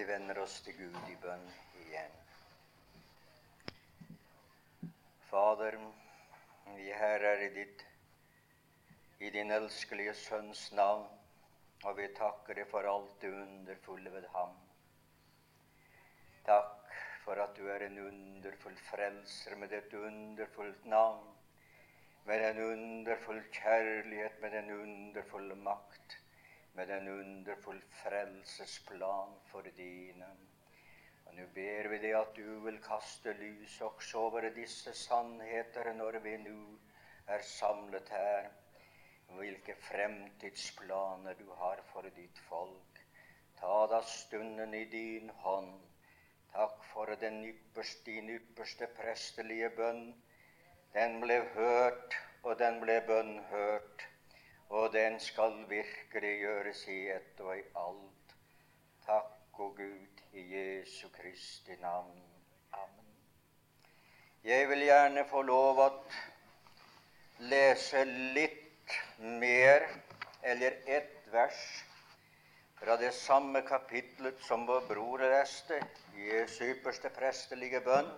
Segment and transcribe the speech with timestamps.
[0.00, 1.42] Vi vender oss til Gud i bønn
[1.82, 2.12] igjen.
[5.28, 5.74] Fader,
[6.70, 7.84] vi her er i ditt
[9.20, 11.04] i din elskelige Sønns navn,
[11.84, 14.56] og vi takker deg for alt det underfulle ved ham.
[16.48, 16.96] Takk
[17.26, 21.28] for at du er en underfull frelser med et underfullt navn,
[22.24, 26.19] med en underfull kjærlighet, med en underfull makt
[26.80, 30.28] med en underfull frelsesplan for dine.
[31.26, 36.16] Og Nå ber vi deg at du vil kaste lys også over disse sannheter når
[36.24, 36.62] vi nå
[37.36, 38.48] er samlet her.
[39.36, 43.04] Hvilke fremtidsplaner du har for ditt folk.
[43.60, 45.74] Ta da stunden i din hånd.
[46.54, 50.06] Takk for den ypperste, din ypperste prestelige bønn.
[50.96, 54.09] Den ble hørt, og den ble bønnhørt
[54.70, 58.34] og den skal virkelig gjøres i ett og i alt.
[59.06, 62.20] Takk og Gud i Jesu Kristi navn.
[62.72, 63.08] Amen.
[64.44, 65.88] Jeg vil gjerne få lov å
[67.50, 68.04] lese
[68.36, 68.94] litt
[69.42, 69.88] mer,
[70.42, 71.58] eller ett vers,
[72.78, 75.82] fra det samme kapitlet som vår bror leste,
[76.16, 78.08] Jesu ypperste prestelige bønn.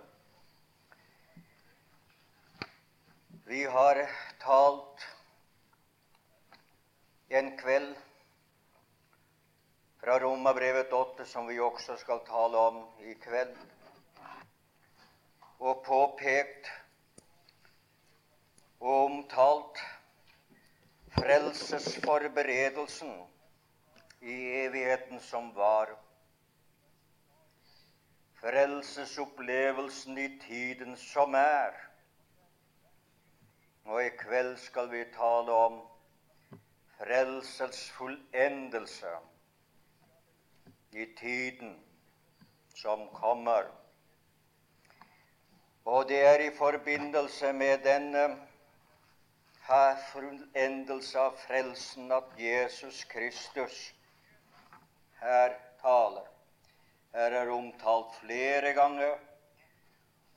[3.49, 4.05] Vi har
[4.39, 5.03] talt
[7.33, 7.95] en kveld
[9.97, 13.55] fra Romabrevet 8, som vi også skal tale om i kveld,
[15.59, 16.69] og påpekt
[18.79, 19.79] og omtalt
[21.15, 23.15] frelsesforberedelsen
[24.21, 25.95] i evigheten som var.
[28.43, 31.73] Frelsesopplevelsen i tiden som er.
[33.85, 35.81] Og i kveld skal vi tale om
[37.03, 39.17] frelsels fullendelse
[40.91, 41.79] i tiden
[42.75, 43.63] som kommer.
[45.85, 48.23] Og det er i forbindelse med denne
[49.67, 53.81] her fullendelse av frelsen at Jesus Kristus
[55.19, 56.29] her taler.
[57.13, 59.17] Her er omtalt flere ganger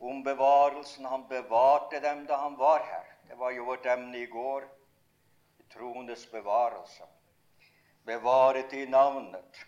[0.01, 1.07] om bevarelsen.
[1.07, 3.07] Han bevarte dem da han var her.
[3.29, 4.67] Det var jo vårt emne i går
[5.77, 7.05] troendes bevarelse.
[8.05, 9.65] Bevaret i navnet.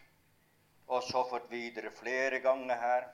[0.88, 3.08] Og så fått videre flere ganger her.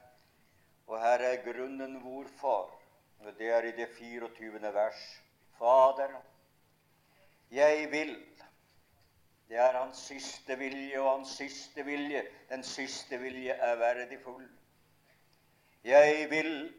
[0.87, 2.71] Og her er grunnen hvorfor.
[3.25, 4.72] Og det er i det 24.
[4.75, 5.03] vers.
[5.59, 6.21] Fader,
[7.50, 8.16] jeg vil
[9.49, 14.47] Det er hans siste vilje, og hans siste vilje, den siste vilje, er verdifull.
[15.84, 16.72] Jeg vil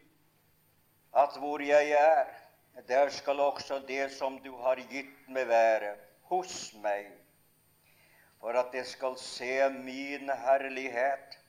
[1.15, 2.25] at hvor jeg er,
[2.87, 5.95] der skal også det som du har gitt meg, være
[6.29, 7.09] hos meg,
[8.39, 11.39] for at jeg skal se min herlighet,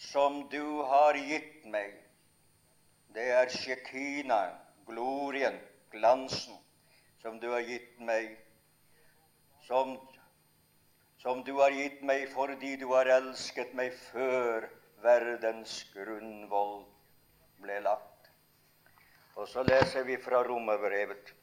[0.00, 1.92] som du har gitt meg.
[3.14, 4.40] Det er Shekina,
[4.86, 5.58] glorien,
[5.92, 6.56] glansen,
[7.22, 8.38] som du har gitt meg,
[9.66, 9.96] som,
[11.20, 14.70] som du har gitt meg fordi du har elsket meg før
[15.04, 16.86] verdens grunnvoll
[17.60, 18.30] ble lagt.
[19.36, 21.34] Og så leser vi fra Romerbrevet.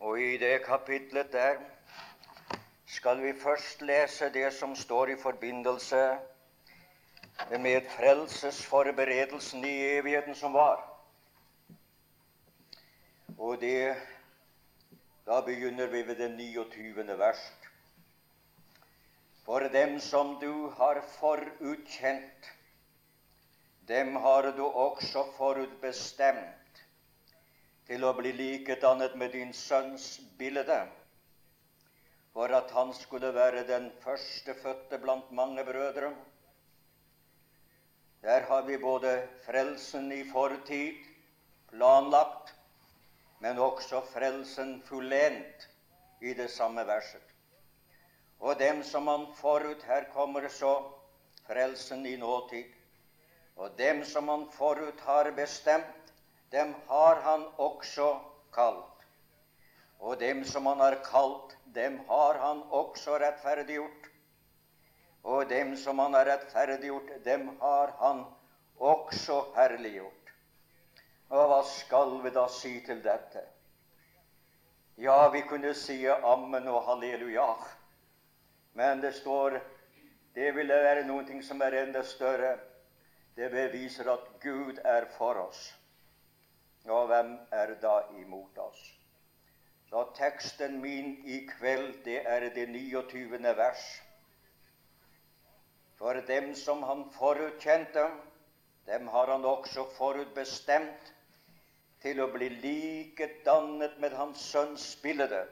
[0.00, 1.56] Og i det kapitlet der
[2.86, 6.18] skal vi først lese det som står i forbindelse
[7.50, 10.80] med frelsesforberedelsen i evigheten som var.
[13.38, 13.96] Og det
[15.26, 17.18] Da begynner vi ved det 29.
[17.18, 17.52] vers.
[19.44, 22.48] For dem som du har forutkjent,
[23.88, 26.59] dem har du også forutbestemt
[27.90, 30.76] til å bli likedannet med din sønns bilde,
[32.30, 36.12] for at han skulle være den førstefødte blant mange brødre.
[38.22, 41.02] Der har vi både frelsen i fortid,
[41.72, 42.54] planlagt,
[43.42, 45.66] men også frelsen fullendt
[46.22, 47.24] i det samme verset.
[48.38, 50.76] Og dem som han forut Her kommer så
[51.48, 52.70] frelsen i nåtid.
[53.56, 55.99] Og dem som han forut har bestemt,
[56.50, 58.20] dem har han også
[58.52, 59.04] kalt.
[60.00, 64.08] Og dem som han har kalt, dem har han også rettferdiggjort.
[65.22, 68.24] Og dem som han har rettferdiggjort, dem har han
[68.80, 70.32] også herliggjort.
[71.30, 73.44] Og hva skal vi da si til dette?
[75.00, 77.52] Ja, vi kunne si ammen og halleluja.
[78.74, 79.60] Men det står
[80.34, 82.56] det ville være noe som er enda større.
[83.36, 85.70] Det beviser at Gud er for oss.
[86.88, 88.80] Og hvem er da imot oss?
[89.90, 93.42] Så teksten min i kveld, det er det 29.
[93.56, 93.84] vers.
[95.98, 98.06] For dem som han forutkjente,
[98.86, 101.10] dem har han også forutbestemt
[102.02, 105.42] til å bli likedannet med hans sønns bilde.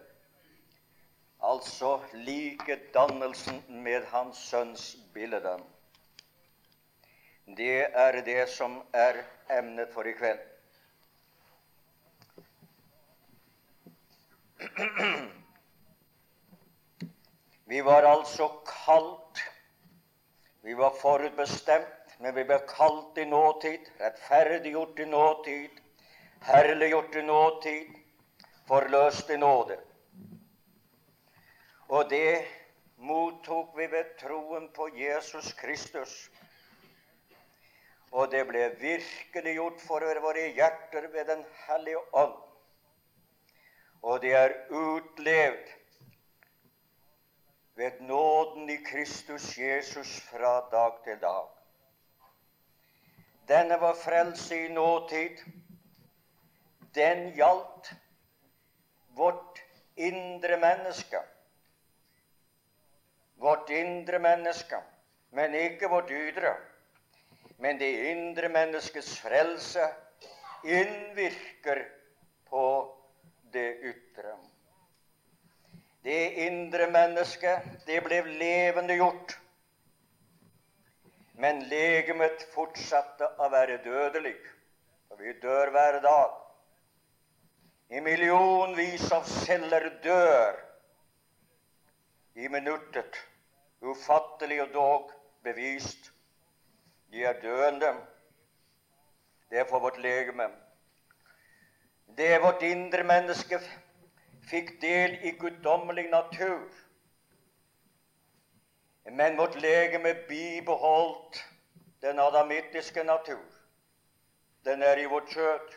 [1.44, 5.58] Altså likedannelsen med hans sønns bilde.
[7.58, 9.20] Det er det som er
[9.58, 10.47] emnet for i kveld.
[17.64, 19.42] Vi var altså kalt.
[20.62, 25.70] Vi var forutbestemt, men vi ble kalt i nåtid, rettferdiggjort i nåtid,
[26.48, 27.92] herliggjort i nåtid,
[28.68, 29.78] forløst i nåde.
[31.88, 32.44] Og det
[32.96, 36.30] mottok vi ved troen på Jesus Kristus.
[38.10, 42.47] Og det ble virkeliggjort for våre hjerter ved Den hellige ånd.
[44.02, 45.68] Og det er utlevd
[47.78, 51.46] ved nåden i Kristus Jesus fra dag til dag.
[53.48, 55.38] Denne var frelse i nåtid.
[56.94, 57.92] Den gjaldt
[59.16, 59.62] vårt
[59.96, 61.20] indre menneske.
[63.36, 64.82] Vårt indre menneske,
[65.30, 66.56] men ikke vårt ydre.
[67.58, 69.86] Men det indre menneskets frelse
[70.64, 71.84] innvirker
[72.50, 72.64] på
[73.52, 74.36] det ytre.
[76.02, 79.34] Det indre mennesket, det ble levende gjort.
[81.38, 84.36] Men legemet fortsatte å være dødelig.
[85.12, 86.36] Og vi dør hver dag.
[87.88, 90.58] I millionvis av celler dør
[92.38, 93.16] i minuttet.
[93.80, 95.12] Ufattelig og dog
[95.46, 96.10] bevist.
[97.12, 97.94] De er døende.
[99.50, 100.50] Det er for vårt legeme.
[102.16, 103.60] Det vårt indre menneske
[104.48, 106.68] fikk del i guddommelig natur.
[109.10, 111.44] Men vårt legeme bibeholdt
[112.00, 113.44] den adamittiske natur.
[114.64, 115.76] Den er i vårt kjøtt.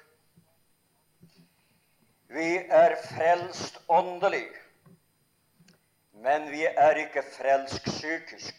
[2.32, 4.48] Vi er frelst åndelig,
[6.24, 8.56] men vi er ikke frelst psykisk.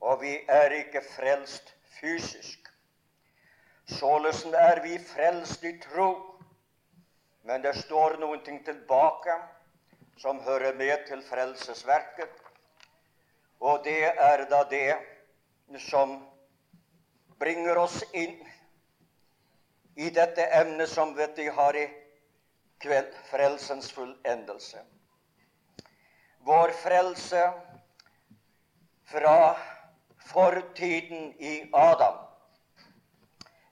[0.00, 2.68] Og vi er ikke frelst fysisk.
[3.86, 6.29] Således er vi frelst i tro
[7.42, 9.36] men det står noen ting tilbake
[10.20, 12.32] som hører med til frelsesverket.
[13.60, 14.98] Og det er da det
[15.88, 16.18] som
[17.40, 18.36] bringer oss inn
[19.96, 21.86] i dette emnet som vet de har i
[22.80, 24.80] kveld frelsens fullendelse.
[26.44, 27.42] Vår frelse
[29.10, 29.56] fra
[30.30, 32.16] fortiden i Adam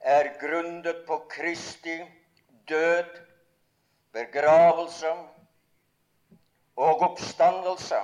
[0.01, 1.97] er grunnet på Kristi
[2.69, 3.28] død
[4.11, 5.11] begravelse
[6.75, 7.99] og oppstandelse.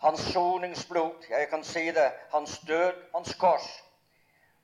[0.00, 3.68] Hans soningsblod, jeg kan si det, hans død, hans kors.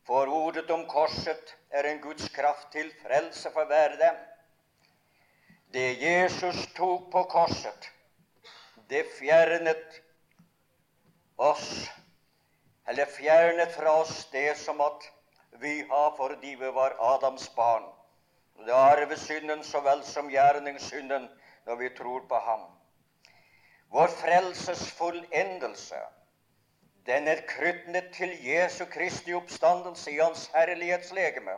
[0.07, 4.17] For ordet om korset er en Guds kraft til frelse for hver dem.
[5.75, 7.91] Det Jesus tok på korset,
[8.91, 10.01] det fjernet
[11.37, 11.91] oss,
[12.89, 15.11] eller fjernet fra oss det som at
[15.61, 17.96] vi har fordi vi var Adams barn.
[18.65, 21.29] Det er arvesynden så vel som gjerningssynden
[21.67, 22.65] når vi tror på ham.
[23.93, 26.01] Vår frelses fullendelse,
[27.07, 31.55] den er knyttet til Jesu Kristi oppstandelse i Hans herlighetslegeme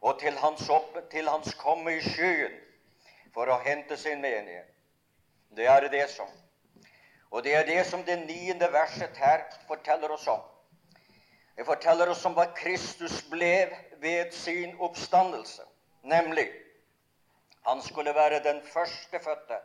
[0.00, 2.54] og til hans, opp, til hans komme i skyen
[3.34, 4.68] for å hente sin menighet.
[5.56, 6.28] Det er det som.
[7.30, 10.40] Og det er det som det niende verset her forteller oss om.
[11.60, 13.68] Det forteller oss om hva Kristus ble
[14.00, 15.66] ved sin oppstandelse.
[16.08, 16.46] Nemlig
[17.68, 19.58] han skulle være den førstefødte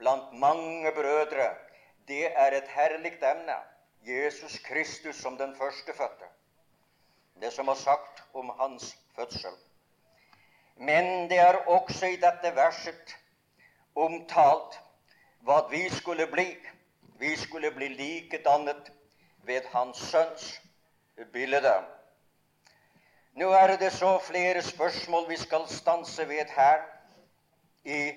[0.00, 1.46] blant mange brødre.
[2.08, 3.60] Det er et herlig emne.
[4.02, 6.32] Jesus Kristus som den førstefødte.
[7.40, 9.54] Det som er sagt om hans fødsel.
[10.76, 13.16] Men det er også i dette verset
[13.94, 14.82] omtalt
[15.46, 16.50] hva vi skulle bli.
[17.22, 18.92] Vi skulle bli likedannet
[19.46, 20.60] ved hans sønns
[21.32, 21.84] bildet.
[23.34, 26.82] Nå er det så flere spørsmål vi skal stanse ved her
[27.84, 28.12] i,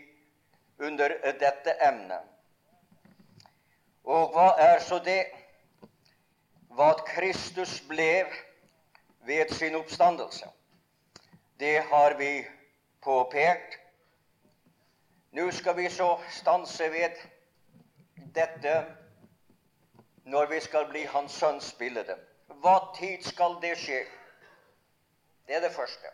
[0.80, 2.22] under dette emnet.
[4.04, 5.24] Og hva er så det?
[6.70, 8.25] Hva Kristus ble
[9.25, 10.46] ved sin oppstandelse.
[11.60, 12.46] Det har vi
[13.04, 13.80] påpekt.
[15.32, 17.18] Nå skal vi så stanse ved
[18.36, 18.86] dette
[20.24, 22.18] når vi skal bli Hans Sønns bilde.
[22.62, 24.04] Hva tid skal det skje?
[25.48, 26.12] Det er det første.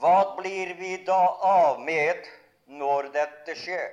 [0.00, 2.26] Hva blir vi da av med
[2.66, 3.92] når dette skjer?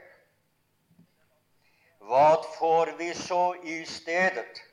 [2.10, 4.64] Hva får vi så i stedet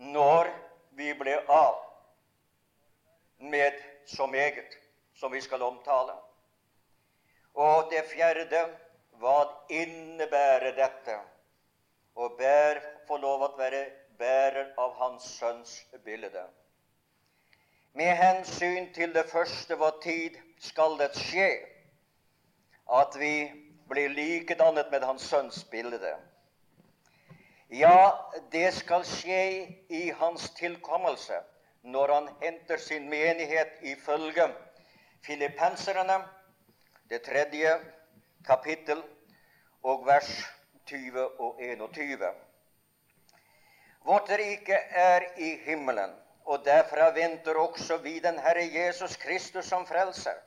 [0.00, 0.50] når
[0.98, 1.78] vi blir av
[3.38, 4.76] med så meget
[5.14, 6.16] som vi skal omtale?
[7.54, 8.64] Og det fjerde
[9.22, 11.16] hva innebærer dette
[12.14, 12.28] å
[13.10, 13.80] få lov å være
[14.20, 15.72] bærer av Hans Sønns
[16.04, 16.44] bilde?
[17.98, 21.48] Med hensyn til det første, hva tid skal det skje
[23.00, 23.32] at vi
[23.90, 26.12] blir likedannet med Hans Sønns bilde?
[27.74, 28.12] Ja,
[28.52, 29.40] det skal skje
[29.90, 31.40] i Hans tilkommelse,
[31.82, 34.46] når Han henter sin menighet ifølge
[35.26, 36.20] filippenserne,
[37.10, 37.74] det tredje
[38.46, 39.02] kapittel
[39.82, 40.30] og vers
[40.86, 42.49] 20 og 21.
[44.04, 46.12] Vårt rike er i himmelen,
[46.44, 50.38] og derfra venter også vi den Herre Jesus Kristus som frelser.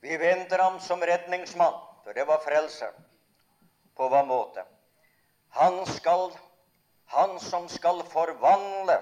[0.00, 2.92] Vi venter ham som redningsmann, for det var frelser.
[3.96, 4.64] På hva måte?
[5.56, 6.30] Han, skal,
[7.12, 8.96] han som skal forvandle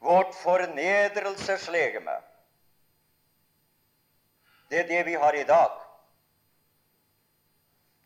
[0.00, 2.14] vårt fornedrelseslegeme.
[4.70, 5.87] Det er det vi har i dag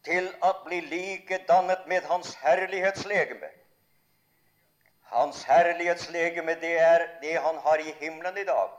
[0.07, 3.51] til å bli likedannet med Hans herlighetslegeme.
[5.13, 8.71] Hans herlighetslegeme, det er det han har i himmelen i dag,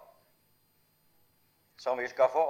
[1.78, 2.48] som vi skal få.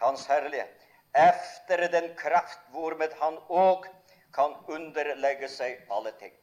[0.00, 0.74] Hans herlighet.
[1.12, 3.88] Efter den kraft hvormed han òg
[4.34, 6.34] kan underlegge seg alle ting.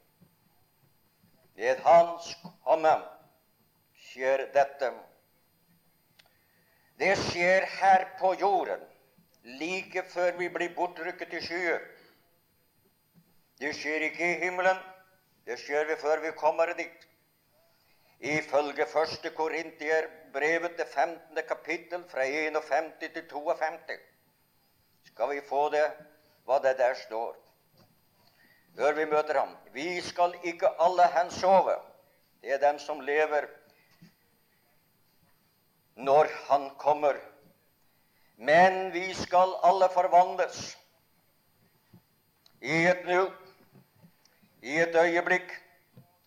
[1.55, 2.33] Ved Hans
[2.65, 2.97] komme
[4.09, 4.91] skjer dette.
[6.99, 8.83] Det skjer her på jorden
[9.45, 11.83] like før vi blir bortrykket i skyer.
[13.59, 14.79] Det skjer ikke i himmelen,
[15.45, 17.05] det skjer vi før vi kommer dit.
[18.19, 19.29] Ifølge 1.
[19.35, 21.39] Korintier, brevet til 15.
[21.47, 23.99] kapittel, fra 51 til 52,
[25.05, 25.85] skal vi få det
[26.45, 27.35] hva det der står.
[28.75, 29.53] Før vi møter ham.
[29.73, 31.77] Vi skal ikke alle hen sove.
[32.41, 33.47] Det er dem som lever
[35.95, 37.15] når han kommer
[38.37, 40.77] men vi skal alle forvandles
[42.61, 43.31] i et nu,
[44.61, 45.61] i et øyeblikk.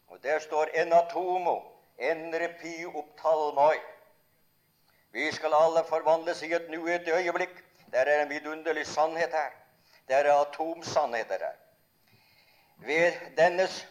[0.09, 1.61] Og der står en atomo,
[1.99, 3.77] en repi opptalmoi.
[5.13, 7.65] Vi skal alle forvandles i et nu, i et øyeblikk.
[7.93, 9.51] Der er en vidunderlig sannhet her.
[10.09, 11.57] Der er atomsannheter her.
[12.77, 13.89] Ved, dennes,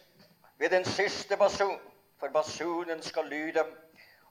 [0.57, 1.79] ved den siste basun,
[2.19, 3.65] for basunen skal lyde,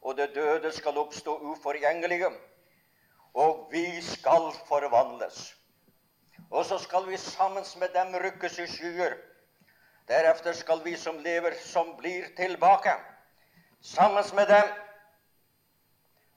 [0.01, 2.31] og det døde skal oppstå uforgjengelige
[3.37, 5.57] og vi skal forvandles.
[6.51, 9.17] Og så skal vi sammen med dem rykkes i skyer.
[10.09, 12.95] Deretter skal vi som lever, som blir tilbake,
[13.83, 14.73] sammen med dem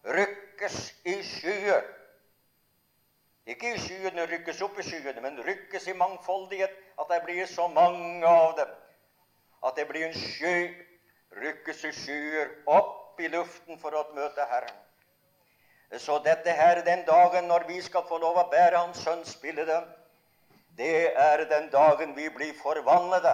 [0.06, 1.88] rykkes i skyer.
[3.46, 7.68] Ikke i skyene rykkes opp i skyene, men rykkes i mangfoldighet, at det blir så
[7.68, 8.76] mange av dem.
[9.66, 10.76] At det blir en sky,
[11.32, 14.89] rykkes i skyer opp i luften for å møte Herren.
[15.98, 19.80] Så dette her, den dagen når vi skal få lov å bære Hans Sønns bilde,
[20.78, 23.26] det er den dagen vi blir forvandlet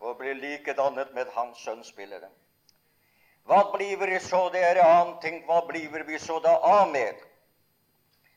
[0.00, 2.28] og blir likedannet med Hans Sønns bilde.
[3.44, 4.48] Hva blir vi så?
[4.48, 5.42] Det er en annen ting.
[5.44, 7.20] Hva blir vi så da av med?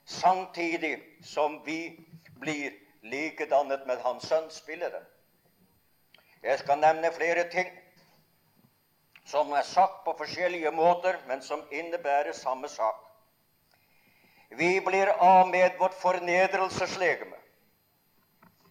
[0.05, 1.95] Samtidig som vi
[2.39, 4.99] blir likedannet med Hans Sønns bilde.
[6.43, 7.71] Jeg skal nevne flere ting
[9.27, 13.01] som er sagt på forskjellige måter, men som innebærer samme sak.
[14.49, 17.35] Vi blir av med vårt fornedrelseslegeme.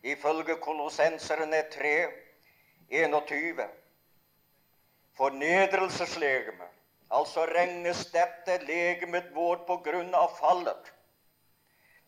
[0.02, 1.92] Ifølge Kolossenserne 3,
[2.88, 3.66] 21.
[5.16, 6.70] Fornedrelseslegeme.
[7.10, 10.92] Altså regnes dette legemet vårt på grunn av fallet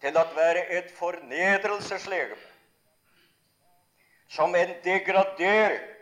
[0.00, 2.40] til å være et fornedrelseslegeme.
[4.28, 5.97] Som en degradering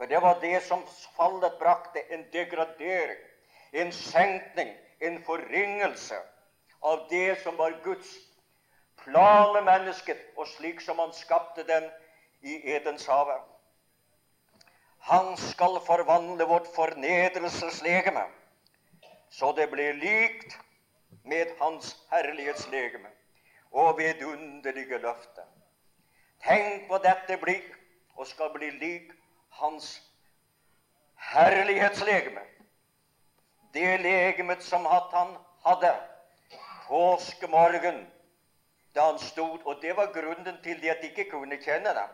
[0.00, 0.80] for det var det som
[1.16, 3.18] fallet brakte, en degradering,
[3.72, 6.16] en senkning, en forringelse
[6.80, 8.14] av det som var Guds
[9.04, 11.90] plan med mennesket, og slik som han skapte den
[12.40, 13.36] i Edens hage.
[15.12, 18.24] Han skal forvandle vårt fornedrelseslegeme,
[19.28, 20.56] så det blir likt
[21.28, 23.12] med Hans herlighetslegeme
[23.70, 25.44] og vidunderlige løfte.
[26.40, 27.66] Tenk hva dette blir,
[28.16, 29.12] og skal bli lik
[29.50, 30.02] hans
[31.16, 32.40] herlighetslegeme.
[33.72, 35.96] Det legemet som han hadde
[36.88, 38.06] påskemorgen
[38.92, 42.08] da han stod Og det var grunnen til at de ikke kunne kjenne dem.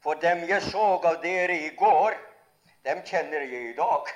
[0.00, 2.14] For dem jeg så av dere i går,
[2.84, 4.08] dem kjenner jeg i dag.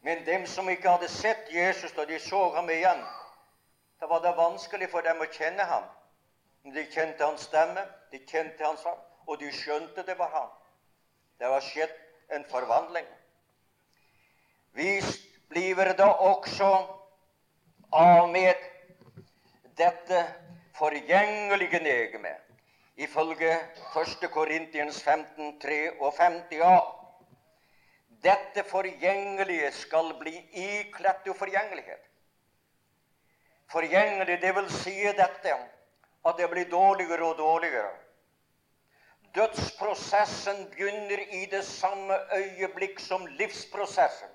[0.00, 3.02] Men dem som ikke hadde sett Jesus da de så ham igjen,
[4.00, 5.84] da var det vanskelig for dem å kjenne ham.
[6.74, 7.82] De kjente hans stemme,
[8.12, 10.50] de kjente hans ham, og de skjønte det var han.
[11.38, 11.94] Det var skjedd
[12.34, 13.06] en forvandling.
[14.72, 16.70] Vist blir da også
[17.92, 18.56] av med
[19.78, 20.24] dette
[20.78, 22.34] forgjengelige legeme,
[22.96, 23.52] ifølge
[23.94, 24.28] 1.
[24.32, 26.76] Korintiens 15, 53a.
[28.22, 32.04] Dette forgjengelige skal bli ikledt uforgjengelighet.
[33.68, 35.54] Forgjengelig, det vil si dette
[36.24, 38.07] at det blir dårligere og dårligere.
[39.38, 44.28] Dødsprosessen begynner i det samme øyeblikk som livsprosessen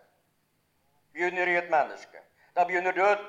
[1.14, 2.22] begynner i et menneske.
[2.56, 3.26] Da begynner døden.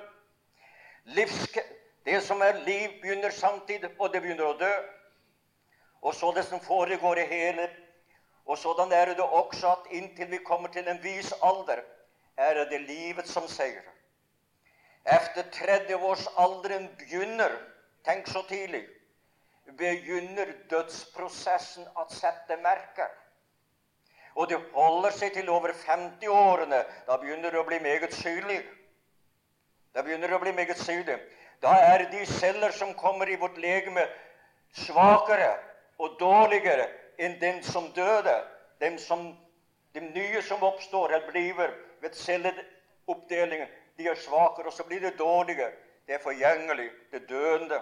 [1.05, 1.63] Livske,
[2.05, 4.71] det som er liv, begynner samtidig, og det begynner å dø.
[6.03, 7.69] Og så det som foregår i hele
[8.45, 11.81] Og sådan er det også at inntil vi kommer til en vis alder,
[12.37, 13.87] er det livet som seier.
[15.05, 17.57] Efter 30-årsalderen begynner
[18.05, 18.85] Tenk så tidlig.
[19.65, 23.11] Begynner dødsprosessen å sette merker.
[24.35, 26.83] Og det holder seg til over 50-årene.
[27.07, 28.61] Da begynner det å bli meget syrlig.
[29.95, 31.17] Da begynner det å bli meget syrlig.
[31.63, 34.05] Da er de celler som kommer i vårt legeme,
[34.75, 35.53] svakere
[36.03, 36.89] og dårligere
[37.23, 38.35] enn den som døde.
[38.83, 39.31] Dem som,
[39.95, 41.55] de nye som oppstår eller blir
[42.03, 45.71] ved celleoppdelingen, de er svakere, og så blir det dårligere.
[46.07, 47.79] Det er forgjengelig, det døende.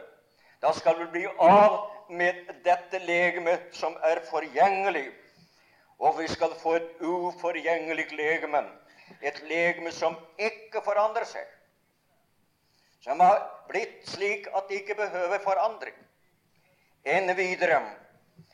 [0.62, 5.08] Da skal vi bli av med dette legemet som er forgjengelig.
[5.98, 8.60] Og vi skal få et uforgjengelig legeme.
[9.22, 11.48] Et legeme som ikke forandrer seg.
[13.02, 15.98] Som har blitt slik at det ikke behøver forandring.
[17.02, 17.80] Enn videre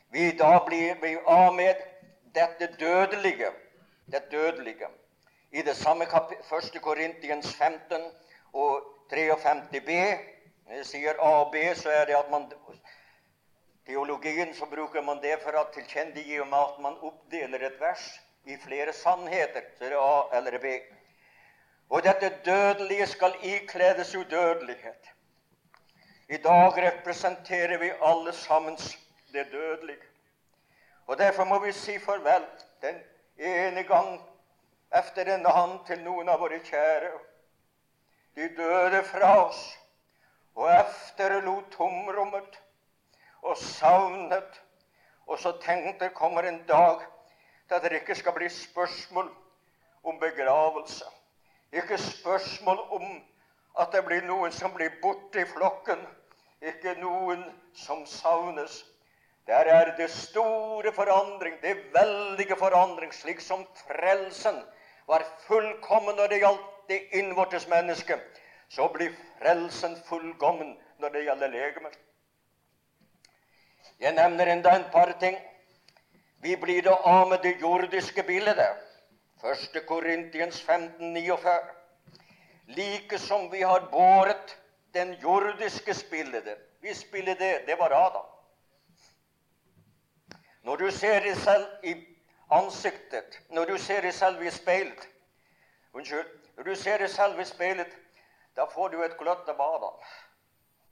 [0.09, 1.77] vi da blir vi av med
[2.33, 3.51] dette dødelige.
[4.09, 4.89] Det dødelige.
[5.51, 6.81] I det samme 1.
[6.81, 8.09] Korintiens 15
[8.53, 8.81] og
[9.13, 10.01] 53b
[10.69, 12.43] når jeg sier A og B, så er det at man
[13.89, 18.03] teologien så bruker man det for å tilkjennegi at man oppdeler et vers
[18.45, 19.65] i flere sannheter.
[19.79, 20.75] Så er det A eller B.
[21.89, 25.09] Og dette dødelige skal ikledes udødelighet.
[26.29, 28.77] I dag representerer vi alle sammen
[29.33, 30.05] det dødelige.
[31.07, 32.45] Og Derfor må vi si farvel
[32.85, 33.01] den
[33.37, 34.21] ene gang
[34.93, 37.15] efter en annen til noen av våre kjære.
[38.37, 39.78] De døde fra oss
[40.59, 42.59] og efterlot tomrommet
[43.41, 44.61] og savnet.
[45.27, 47.05] Og så tenkte kommer en dag
[47.69, 49.29] da det ikke skal bli spørsmål
[50.03, 51.05] om begravelse.
[51.71, 53.05] Ikke spørsmål om
[53.79, 56.01] at det blir noen som blir borte i flokken.
[56.61, 58.81] Ikke noen som savnes.
[59.47, 64.59] Der er det store forandring, det veldige forandring, slik som frelsen
[65.07, 68.38] var fullkommen når det gjaldt det innvortes mennesket
[68.69, 71.99] så blir frelsen fullgommen når det gjelder legemet.
[73.99, 75.37] Jeg nevner enda en par ting.
[76.41, 78.59] Vi blir da av med det jordiske bildet.
[79.43, 79.85] 1.
[79.87, 81.59] Korintiens 15, 49.
[82.77, 84.57] Like som vi har båret
[84.93, 86.57] den jordiske spillet.
[86.81, 87.63] Vi spiller det.
[87.67, 88.25] Det var Adam.
[90.63, 91.95] Når du ser deg selv i
[92.51, 95.09] ansiktet, når du ser deg selv i speilet
[95.93, 96.27] Unnskyld.
[96.57, 97.93] Når du ser deg selv i speilet,
[98.55, 99.97] da får du et gløtt av Adam.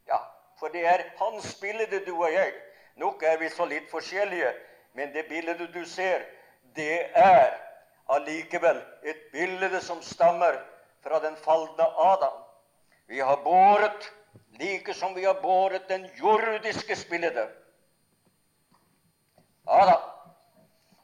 [0.07, 0.19] Ja,
[0.59, 2.53] for det er hans bilde, du og jeg.
[2.97, 4.53] Nok er vi så litt forskjellige,
[4.97, 6.25] men det bildet du ser,
[6.77, 7.53] det er
[8.09, 10.57] allikevel et bilde som stammer
[11.03, 12.41] fra den falne Adam.
[13.07, 14.11] Vi har båret,
[14.59, 17.47] like som vi har båret den jordiske spillede.
[19.67, 20.01] Adam.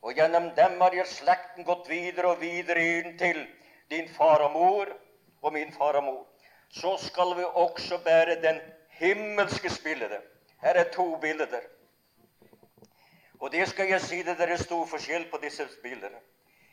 [0.01, 3.39] Og gjennom dem har jeg slekten gått videre og videre inn til
[3.91, 4.91] din far og mor
[5.41, 6.32] og min far og mor
[6.73, 10.11] så skal vi også bære den himmelske spillet.
[10.61, 11.59] Her er to bilder.
[13.39, 16.17] Og det skal jeg si det, det er stor forskjell på disse bildene.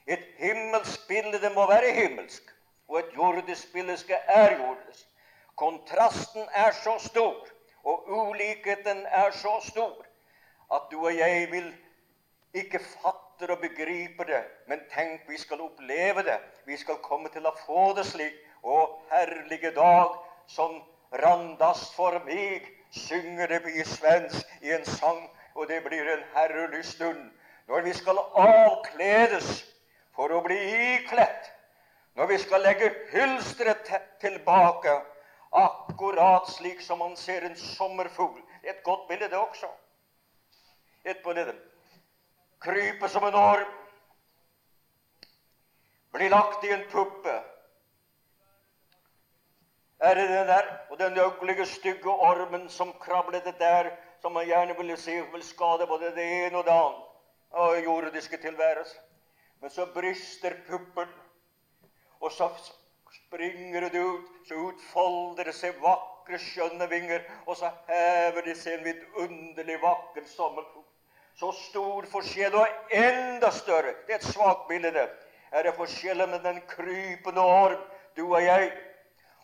[0.07, 2.43] Et himmelsk bilde må være himmelsk,
[2.89, 5.07] og et jordisk bilde er jordisk.
[5.57, 7.49] Kontrasten er så stor,
[7.85, 10.07] og ulikheten er så stor,
[10.75, 11.75] at du og jeg vil
[12.55, 16.39] ikke fatter og begripe det, men tenk, vi skal oppleve det.
[16.67, 20.14] Vi skal komme til å få det slik og herlige dag
[20.49, 25.23] som randast for meg, synger det i svensk i en sang,
[25.55, 27.31] og det blir en herlig stund
[27.70, 29.51] når vi skal avkledes
[30.16, 30.59] for å bli
[30.96, 31.51] ikledt,
[32.18, 34.96] når vi skal legge hylsteret tilbake,
[35.55, 38.40] akkurat slik som man ser en sommerfugl.
[38.66, 39.70] Et godt bilde, det også.
[41.05, 41.55] Et bilde.
[42.61, 43.70] Krype som en orm
[46.12, 47.38] bli lagt i en puppe.
[50.01, 53.91] Er det den der og den øglige, stygge ormen som krablete der,
[54.23, 57.05] som man gjerne ville se vil skade både det ene og det andre
[57.53, 58.97] av jordiske tilværelse?
[59.61, 61.09] Men så brister puppen,
[62.21, 62.49] og så
[63.13, 68.79] springer det ut, så utfolder det seg vakre, skjønne vinger, og så hever det seg
[68.79, 70.87] en vidunderlig vakker sommerfugl.
[71.37, 75.09] Så stor forskjell, og enda større, det er et svakt bilde,
[75.53, 77.85] er det forskjellen med den krypende orm,
[78.17, 78.73] du og jeg.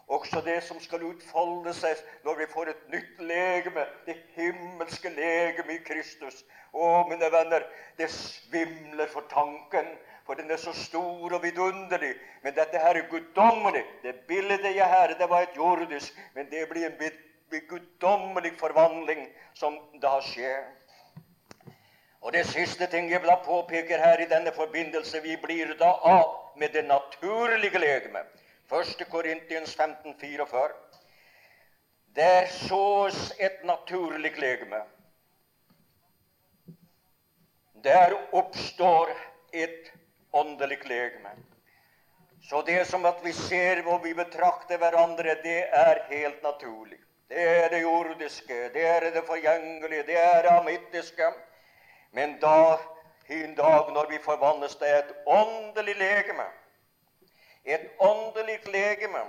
[0.07, 5.75] Også det som skal utfolde seg når vi får et nytt legeme, det himmelske legeme
[5.75, 6.45] i Kristus.
[6.71, 7.66] Å, mine venner,
[7.99, 9.88] det svimler for tanken,
[10.27, 12.12] for den er så stor og vidunderlig.
[12.45, 13.83] Men dette her er guddommelig.
[14.03, 19.27] Det bildet jeg her, det var et jordisk, men det blir en guddommelig forvandling
[19.59, 20.69] som da skjer.
[22.23, 26.59] Og det siste ting jeg vil påpeker her i denne forbindelse, vi blir da av
[26.59, 28.45] med det naturlige legemet.
[28.70, 29.05] 1.
[29.11, 30.68] Korintiens 15, 44.
[32.14, 34.83] Der sås et naturlig legeme.
[37.85, 39.11] Der oppstår
[39.52, 39.92] et
[40.33, 41.31] åndelig legeme.
[42.50, 46.98] Så det som at vi ser hvor vi betrakter hverandre, det er helt naturlig.
[47.29, 51.33] Det er det jordiske, det er det forgjengelige, det er det amittiske.
[52.12, 52.79] Men da,
[53.29, 56.46] en dag når vi forvandles til et åndelig legeme,
[57.66, 59.24] et åndelig legeme.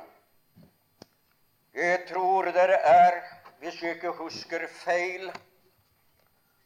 [1.74, 3.22] Jeg tror det er,
[3.60, 5.32] hvis jeg ikke husker feil,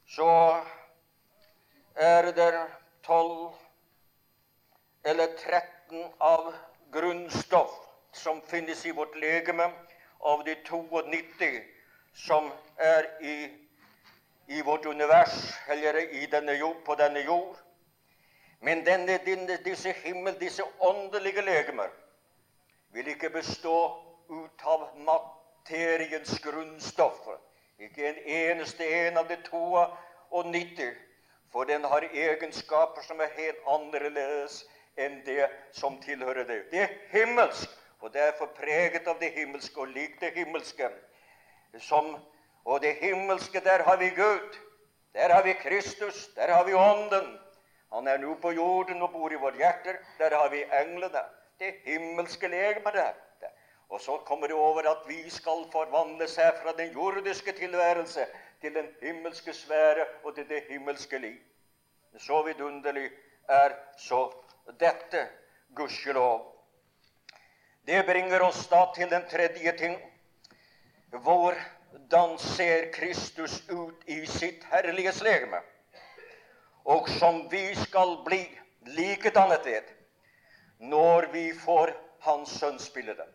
[0.07, 0.62] så
[1.95, 2.67] er det
[3.03, 3.53] tolv
[5.03, 6.53] eller 13 av
[6.91, 7.73] grunnstoff
[8.13, 9.71] som finnes i vårt legeme,
[10.19, 11.62] av de 92
[12.13, 13.36] som er i,
[14.47, 17.57] i vårt univers, eller denne jord, på denne jord.
[18.62, 21.89] Men denne, denne, disse himmel, disse åndelige legemer,
[22.93, 23.78] vil ikke bestå
[24.30, 27.39] ut av materiens grunnstoffer.
[27.82, 29.63] Ikke en eneste en av de to
[30.30, 30.93] og 90.
[31.52, 34.62] For den har egenskaper som er helt annerledes
[35.00, 36.62] enn det som tilhører det.
[36.71, 37.69] Det er himmelsk,
[38.00, 40.89] og derfor preget av det himmelske og lik det himmelske.
[41.80, 42.13] Som,
[42.65, 44.60] og det himmelske, der har vi Gud.
[45.13, 46.28] Der har vi Kristus.
[46.36, 47.39] Der har vi Ånden.
[47.91, 49.99] Han er nå på jorden og bor i våre hjerter.
[50.19, 51.23] Der har vi englene.
[51.60, 53.13] Det himmelske legemet der.
[53.91, 58.25] Og så kommer det over at vi skal forvandle seg fra den jordiske tilværelse
[58.62, 61.36] til den himmelske sfære og til det himmelske liv.
[62.17, 63.10] Så vidunderlig
[63.49, 64.32] er så
[64.80, 65.27] dette,
[65.75, 66.47] gudskjelov.
[67.88, 69.99] Det bringer oss da til den tredje ting.
[71.10, 75.60] Hvordan ser Kristus ut i sitt herlighetslegeme?
[76.85, 78.43] Og som vi skal bli
[78.97, 79.91] likedannet ved
[80.79, 83.25] når vi får Hans sønnsbilde.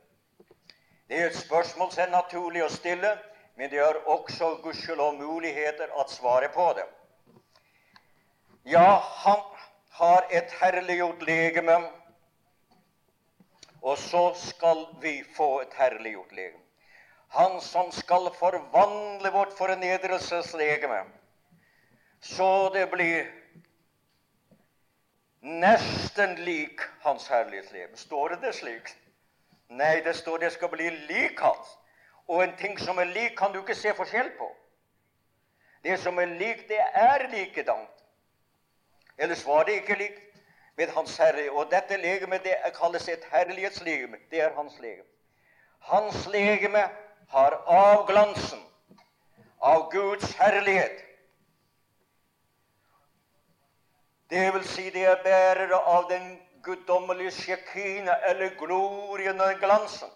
[1.08, 3.16] Det er et spørsmål som er naturlig å stille,
[3.58, 6.84] men det er også gudskjelov muligheter å svare på det.
[8.66, 9.42] Ja, han
[9.98, 11.80] har et herliggjort legeme,
[13.82, 16.62] og så skal vi få et herliggjort legeme.
[17.34, 21.02] Han som skal forvandle vårt fornedrelseslegeme
[22.20, 23.26] så det blir
[25.40, 27.96] nesten lik Hans herlighetslegeme.
[27.96, 28.96] Står det det slik?
[29.68, 31.78] Nei, det står det skal bli lik Hans.
[32.28, 34.50] Og en ting som er lik, kan du ikke se forskjell på.
[35.84, 38.02] Det som er likt, det er likedant.
[39.18, 40.22] Ellers var det ikke likt
[40.76, 41.50] med Hans Herre.
[41.50, 44.16] Og dette legemet det kalles et herlighetslegeme.
[44.30, 45.08] Det er Hans legeme.
[45.78, 46.82] Hans legeme
[47.28, 48.62] har avglansen
[49.62, 51.05] av Guds herlighet.
[54.30, 60.10] Det vil si, de er bærere av den guddommelige sjekine, eller glorien og glansen,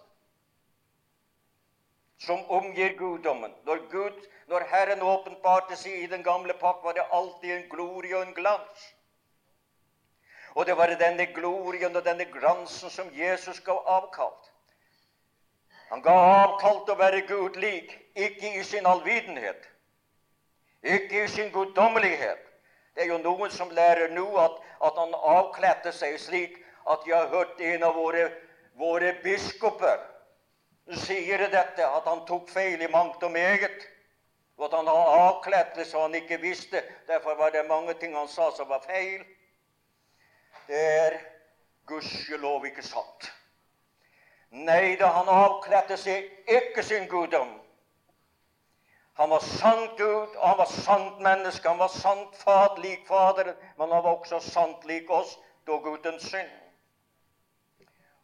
[2.18, 3.54] som omgir guddommen.
[3.64, 4.18] Når, Gud,
[4.50, 8.34] når Herren åpenbarte seg i den gamle pakt, var det alltid en glorie og en
[8.34, 8.88] glans.
[10.58, 14.50] Og det var denne glorien og denne glansen som Jesus gav avkalt.
[15.90, 19.62] Han ga avkalt å være Gud lik, ikke i sin allvidenhet,
[20.82, 22.49] ikke i sin guddommelighet,
[22.94, 26.56] det er jo noen som lærer nå at, at han avkledde seg slik
[26.90, 28.30] at jeg har hørt en av våre,
[28.78, 30.00] våre biskoper
[30.98, 33.86] sier dette, at han tok feil i mangt og meget.
[34.58, 36.82] Og at han har avkledd det så han ikke visste.
[37.08, 39.22] Derfor var det mange ting han sa som var feil.
[40.66, 41.20] Det er
[41.88, 43.30] gudskjelov ikke sant.
[44.50, 47.59] Nei da, han avkledde seg ikke sin guddom.
[49.20, 51.68] Han var sant Gud, og han var sant menneske.
[51.68, 55.34] Han var sant fad lik Faderen, men han var også sant lik oss,
[55.68, 56.48] dog uten synd.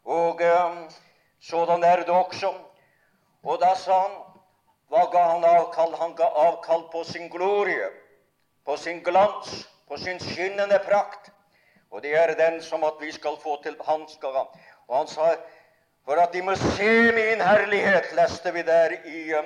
[0.03, 0.79] Og eh,
[1.39, 2.49] sådan er det også.
[3.43, 4.17] Og da sa han
[4.89, 5.93] Hva ga han avkall?
[6.01, 7.91] Han ga avkall på sin glorie,
[8.65, 11.29] på sin glans, på sin skinnende prakt.
[11.91, 14.47] Og det er den som at vi skal få til Han skal.
[14.87, 15.35] Og han sa
[16.05, 19.45] for at de må se min herlighet, leste vi der i, um,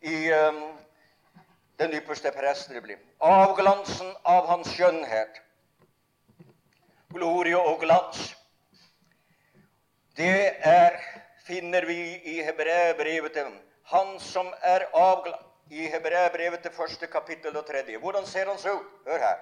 [0.00, 0.60] i um,
[1.78, 2.98] den ypperste prestelig.
[3.18, 5.40] Avglansen av hans skjønnhet.
[7.10, 8.30] Glorie og glans.
[10.16, 10.98] Det er,
[11.46, 13.54] finner vi i Hebreabrevet til
[13.90, 17.98] Han som er avglans i Hebreabrevet til første kapittel og tredje.
[17.98, 18.92] Hvordan ser han seg ut?
[19.06, 19.40] Hør her.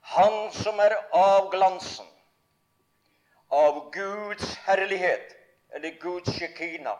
[0.00, 2.08] Han som er avglansen
[3.50, 5.32] av Guds herlighet,
[5.74, 6.94] eller Guds shekina.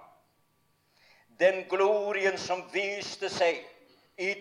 [1.40, 3.62] Den glorien som viste seg
[4.20, 4.34] i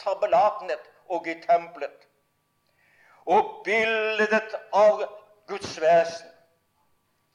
[0.00, 2.06] tabernaklet og i tempelet.
[3.26, 5.04] Og bildet av
[5.48, 6.28] Guds vesen.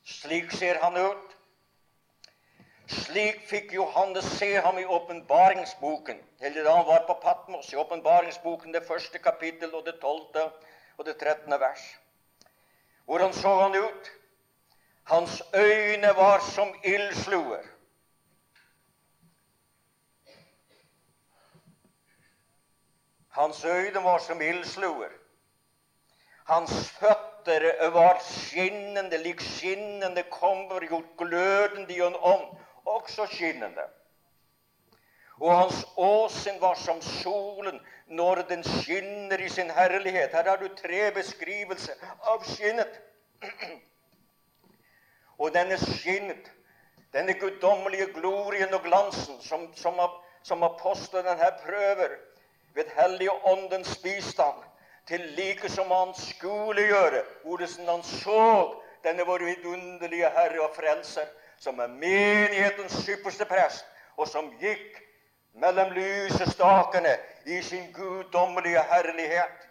[0.05, 1.35] Slik ser han ut.
[2.87, 8.73] Slik fikk Johannes se ham i åpenbaringsboken, eller da han var på Patmos, i åpenbaringsboken,
[8.73, 10.43] det første kapittel og det tolvte
[10.97, 11.81] og det trettende vers.
[13.05, 14.11] Hvordan så han ut?
[15.09, 17.65] Hans øyne var som ildsluer.
[23.35, 25.09] Hans øyne var som ildsluer.
[26.45, 32.45] Hans føtter var skinnende, lik skinnende kommer gjort glødende i en ånd,
[32.85, 33.81] også skinnende.
[35.39, 40.31] Og hans åsyn var som solen når den skinner i sin herlighet.
[40.31, 43.01] Her har du tre beskrivelser av skinnet.
[45.43, 46.51] Og denne skinnet,
[47.13, 49.99] denne guddommelige glorien og glansen som, som,
[50.43, 52.15] som apostelen her prøver
[52.75, 54.63] ved Hellige Åndens bistand,
[55.07, 61.27] til like som han skulle gjøre, hvordan han så denne vår vidunderlige Herre og Frelser,
[61.59, 63.85] som er menighetens ypperste prest,
[64.17, 65.01] og som gikk
[65.53, 69.67] mellom lysestakene i sin guddommelige herlighet.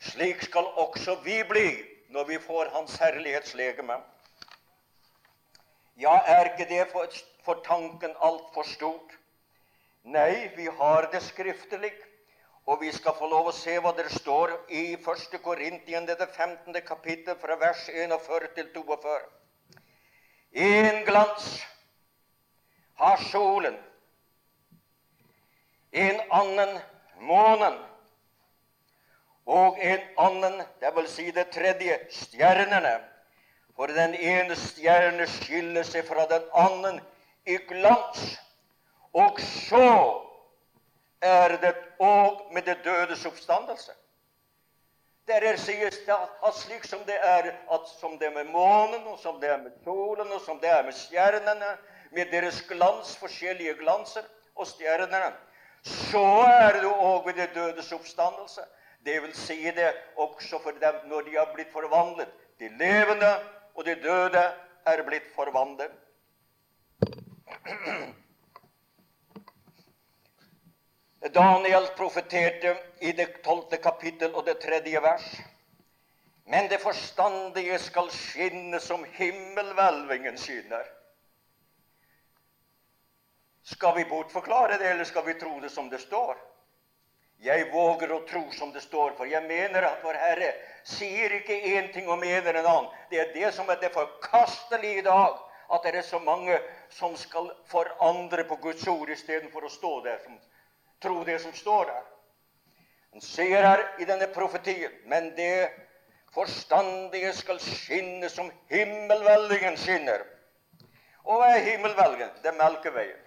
[0.00, 1.68] Slik skal også vi bli
[2.08, 3.96] når vi får Hans herlighetslegeme.
[5.96, 7.06] Ja, er ikke det for,
[7.44, 9.18] for tanken altfor stort?
[10.04, 11.92] Nei, vi har det skriftelig,
[12.66, 15.38] og vi skal få lov å se hva det står i 1.
[15.40, 16.76] Korintien, det 15.
[16.84, 19.14] kapittel, fra vers 41 til 42.
[20.52, 21.48] En glans
[23.00, 23.80] har solen,
[25.92, 26.76] en annen
[27.24, 27.80] månen,
[29.48, 32.98] og en annen, vil si det tredje, stjernene.
[33.74, 37.00] For den ene stjerne skiller seg fra den annen
[37.48, 38.34] i glans.
[39.14, 40.20] Og så
[41.22, 43.92] er det òg med det dødes oppstandelse.
[45.26, 49.18] Derer sies det at slik som det er at som det er med månen, og
[49.18, 51.76] som det er med solen, og som det er med stjernene,
[52.12, 55.32] med deres glans, forskjellige glanser, og stjernene,
[55.82, 58.60] så er det òg ved det dødes oppstandelse.
[59.04, 62.28] Det vil si det også for dem når de har blitt forvandlet.
[62.60, 63.32] De levende
[63.74, 64.44] og de døde
[64.86, 65.92] er blitt forvandlet.
[71.32, 75.28] Daniel profeterte i det tolvte kapittel og det tredje vers.
[76.44, 80.84] Men det forstandige skal skinne som himmelhvelvingen skinner.
[83.64, 86.36] Skal vi bortforklare det, eller skal vi tro det som det står?
[87.40, 90.52] Jeg våger å tro som det står, for jeg mener at Vår Herre
[90.84, 92.90] sier ikke én ting og mener en annen.
[93.10, 95.40] Det er det som er det forkastelige i dag,
[95.72, 96.58] at det er så mange
[96.92, 100.36] som skal forandre på Guds ord istedenfor å stå der som
[101.02, 102.04] tro det som står der.
[103.14, 105.70] Han sier her i denne profetien Men det
[106.34, 110.24] forstandige skal skinne som himmelvelingen skinner.
[111.24, 112.32] Og hva er himmelvelgen?
[112.42, 113.20] Det er Melkeveien.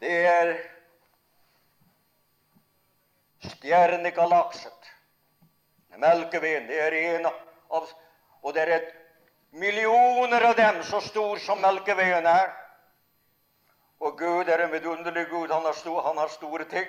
[0.00, 0.50] Det er
[3.46, 4.90] stjernegalakset.
[6.00, 7.92] Melkeveien, det er en av
[8.42, 8.92] Og det er et
[9.52, 12.52] millioner av dem så stor som Melkeveien er.
[14.00, 15.48] Og Gud er en vidunderlig Gud.
[15.48, 16.86] Han har, stor, han har store ting.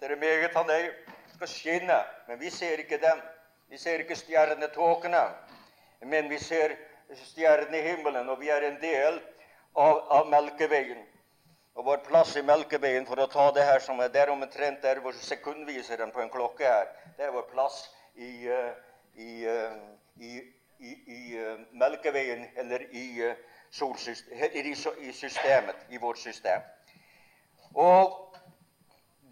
[0.00, 0.90] Det er meget han er.
[1.34, 1.98] skal skinne.
[2.28, 3.20] Men vi ser ikke dem.
[3.68, 5.24] Vi ser ikke stjernetåkene.
[6.00, 6.74] Men vi ser
[7.14, 9.20] stjernene i himmelen, og vi er en del
[9.76, 11.02] av, av Melkeveien.
[11.74, 15.00] Og vår plass i Melkeveien, for å ta det her som er der omtrent der
[15.04, 17.82] hvor sekundviseren på en klokke er, det er vår plass
[18.14, 18.72] i, uh,
[19.14, 19.76] i, uh,
[20.18, 20.32] i,
[20.80, 23.06] i uh, Melkeveien, eller i,
[23.70, 26.60] i systemet, i vårt system.
[27.74, 28.36] Og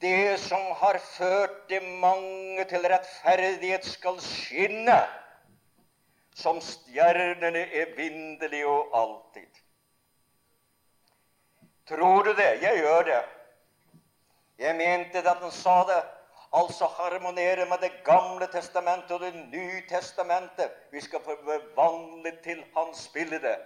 [0.00, 5.00] det som har ført de mange til rettferdighet, skal skinne
[6.38, 9.64] som stjernene evinnelig og alltid.
[11.88, 12.62] Tror du det?
[12.62, 13.24] Jeg gjør det.
[14.58, 16.02] Jeg mente det at han sa det.
[16.52, 20.70] Altså harmonere med Det gamle testamentet og Det nye testamentet.
[20.92, 23.56] Vi skal få forvandle til Hans bilde.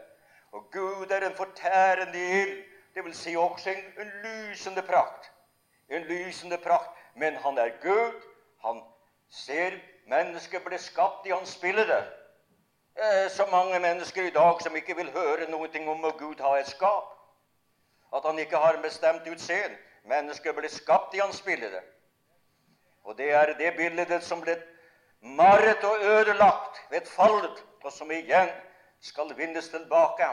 [0.52, 2.64] Og Gud er en fortærende ild.
[2.94, 5.32] Vil si også en, en lysende prakt.
[5.88, 6.90] En lysende prakt.
[7.14, 8.22] Men han er Gud.
[8.64, 8.82] Han
[9.30, 12.04] ser mennesket ble skapt i hans bilde.
[13.28, 16.68] Så mange mennesker i dag som ikke vil høre noe om at Gud har et
[16.68, 17.08] skap.
[18.12, 19.76] At han ikke har bestemt utseende.
[20.04, 21.80] Mennesket ble skapt i hans bilde.
[23.04, 24.58] Og det er det bildet som ble
[25.22, 28.50] marret og ødelagt ved fallet, og som igjen
[29.02, 30.28] skal vinnes tilbake.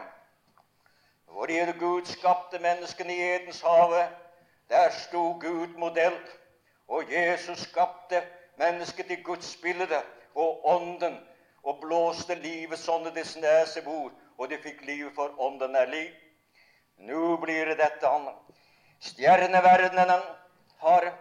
[1.28, 4.08] Fordi Gud skapte menneskene i Edens hage,
[4.70, 6.18] der sto Gud modell.
[6.88, 8.22] Og Jesus skapte
[8.58, 10.02] mennesket i Guds bilde
[10.36, 11.20] og ånden,
[11.64, 16.14] og blåste livet sånn i dets nesebor, og de fikk liv for ånden er liv.
[17.10, 18.30] Nå blir det dette han.
[19.00, 20.22] Stjerneverdenen
[20.80, 21.14] har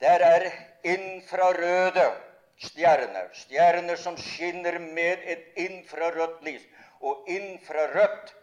[0.00, 0.50] Der er
[0.84, 2.10] infrarøde
[2.56, 3.30] stjerner.
[3.32, 6.62] Stjerner som skinner med et infrarødt lys.
[7.00, 8.34] Og infrarødt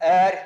[0.00, 0.38] er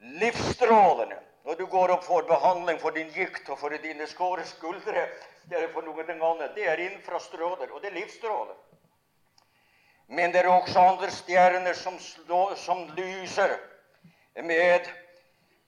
[0.00, 1.16] livsstrålende.
[1.44, 5.08] Når du går og får behandling for din gikt og for dine skåre skuldre
[5.50, 8.56] er for noe annet, det er infrastråler, og det er livsstråler.
[10.08, 13.56] Men det er også andre stjerner som, slå, som lyser
[14.42, 14.90] med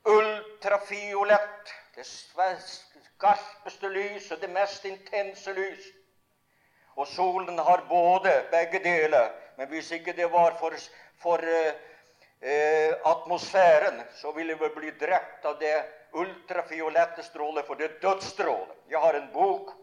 [0.04, 5.88] ultrafiolett, det skarpeste lys og det mest intense lys.
[6.98, 9.30] Og solen har både begge deler.
[9.58, 10.74] Men hvis ikke det var for,
[11.22, 11.72] for uh,
[12.42, 15.76] uh, atmosfæren, så ville vi bli drept av det
[16.12, 18.76] ultrafiolette strålet, for det er dødsstrålet.
[18.90, 19.74] Jeg har en bok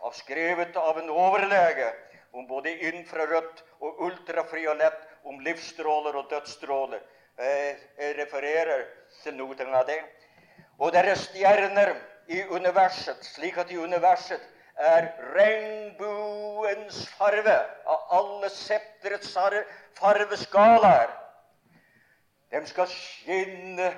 [0.00, 1.92] av, skrevet av en overlege
[2.32, 7.00] om både infrarødt og ultrafiolett, om livsstråler og dødsstråler.
[7.40, 8.86] Jeg, jeg refererer
[9.22, 10.00] til noe av det.
[10.80, 11.94] Og det er stjerner
[12.32, 14.40] i universet, slik at i universet
[14.80, 15.10] er
[16.60, 19.32] regnbuens farve av alle septerets
[19.94, 21.10] farveskalaer.
[22.50, 23.92] De skal skinne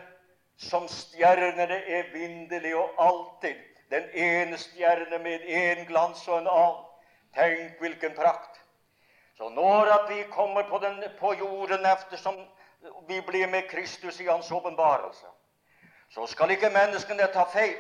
[0.57, 3.57] som stjernene evinnelig og alltid.
[3.91, 6.89] Den ene stjerne med én glans og en annen.
[7.35, 8.61] Tenk hvilken prakt.
[9.37, 12.37] Så når at vi kommer på, den, på jorden eftersom
[13.09, 15.27] vi blir med Kristus i Hans åpenbarelse,
[16.11, 17.79] så skal ikke menneskene ta feil.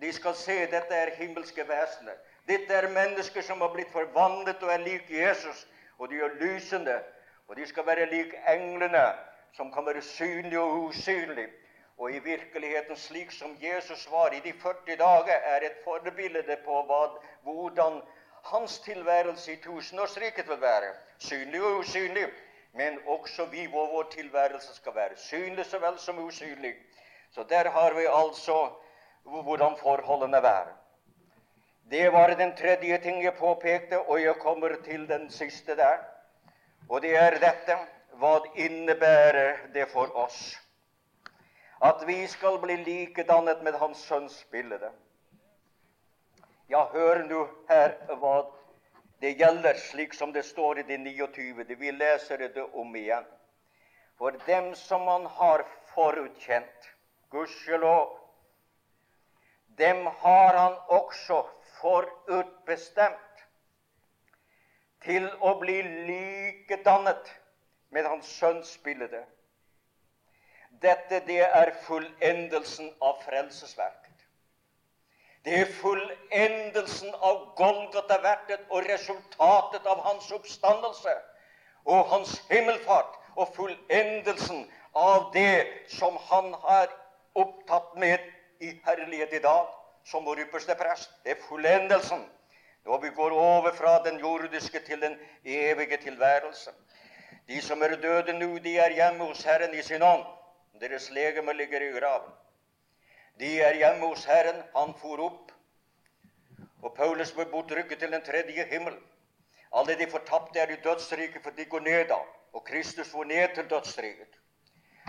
[0.00, 2.14] De skal se dette er himmelske vesener.
[2.48, 5.66] Dette er mennesker som har blitt forvandlet og er lik Jesus.
[5.98, 7.00] Og de er lysende.
[7.48, 9.04] Og de skal være lik englene,
[9.56, 11.48] som kan være synlige og usynlige.
[11.98, 16.82] Og i virkeligheten, slik som Jesus var i de 40 dager, er et forbilde på
[16.86, 17.00] hva,
[17.42, 18.02] hvordan
[18.44, 20.92] hans tilværelse i tusenårsriket vil være.
[21.18, 22.28] Synlig og usynlig.
[22.72, 25.16] Men også vi, hvor vår tilværelse skal være.
[25.16, 26.74] Synlig så vel som usynlig.
[27.30, 28.70] Så der har vi altså
[29.24, 30.77] hvordan forholdene var.
[31.90, 36.02] Det var den tredje ting jeg påpekte, og jeg kommer til den siste der.
[36.88, 37.78] Og det er dette
[38.18, 40.58] Hva innebærer det for oss?
[41.80, 44.90] At vi skal bli likedannet med Hans Sønns bilde.
[46.68, 48.34] Ja, hør nå her hva
[49.22, 51.64] det gjelder, slik som det står i det 29.
[51.78, 53.24] Vi leser det om igjen.
[54.18, 56.90] For dem som man har forutkjent,
[57.30, 58.18] gudskjelov,
[59.78, 61.44] dem har han også
[61.80, 63.44] forutbestemt
[65.04, 67.30] til å bli likedannet
[67.94, 69.22] med Hans Sønns bilde.
[70.82, 74.04] Dette det er fullendelsen av frelsesverket.
[75.44, 81.14] Det er fullendelsen av Golgata-verket og resultatet av hans oppstandelse
[81.88, 84.66] og hans himmelfart og fullendelsen
[84.98, 86.92] av det som han har
[87.38, 88.26] opptatt med
[88.60, 91.10] i herlighet i dag som vår ypperste prest.
[91.24, 92.26] Det er fullendelsen
[92.84, 96.70] når vi går over fra den jordiske til den evige tilværelse.
[97.48, 100.24] De som er døde nå, de er hjemme hos Herren i sin ånd.
[100.80, 102.32] Deres legeme ligger i graven.
[103.40, 104.62] De er hjemme hos Herren.
[104.76, 105.52] Han for opp.
[106.82, 108.96] Og Paulus ble bortrykket til den tredje himmel.
[109.72, 112.18] Alle de fortapte er i dødsriket, for de går ned da.
[112.52, 114.38] Og Kristus går ned til dødsriket.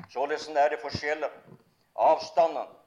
[0.09, 1.29] Således er det forskjeller.
[1.95, 2.78] Avstanden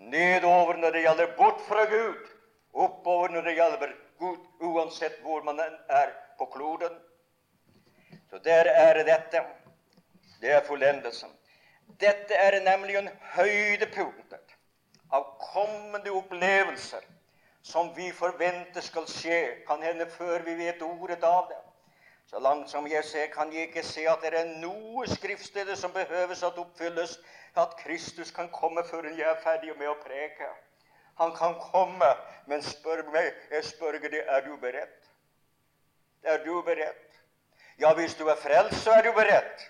[0.00, 2.28] nedover når det gjelder bort fra Gud,
[2.72, 6.98] oppover når det gjelder Gud, uansett hvor man er på kloden.
[8.30, 9.44] Så der er dette.
[10.40, 11.30] Det er fullendelsen.
[12.00, 14.56] Dette er nemlig en høydepunktet
[15.12, 17.04] av kommende opplevelser
[17.62, 21.59] som vi forventer skal skje, kan hende før vi vet ordet av det.
[22.30, 25.90] Så langt som jeg ser, kan jeg ikke se at det er noe skriftsteder som
[25.90, 27.16] behøves at oppfylles,
[27.58, 30.46] at Kristus kan komme før jeg er ferdig med å preke.
[31.18, 32.12] Han kan komme,
[32.46, 35.10] men spør meg, jeg spør deg, er du beredt?
[36.22, 37.18] Er du beredt?
[37.82, 39.66] Ja, hvis du er frelst, så er du beredt.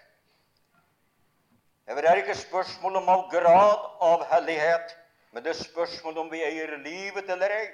[1.88, 4.92] Det er ikke spørsmål om all grad av hellighet,
[5.32, 7.68] men det er spørsmål om vi eier livet eller ei.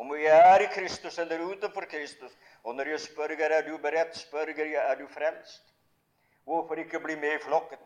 [0.00, 2.32] Om jeg er i Kristus eller utenfor Kristus.
[2.64, 5.74] Og når jeg spør er du beredt, spør jeg er du frelst.
[6.44, 7.78] Hvorfor ikke bli med i flokken?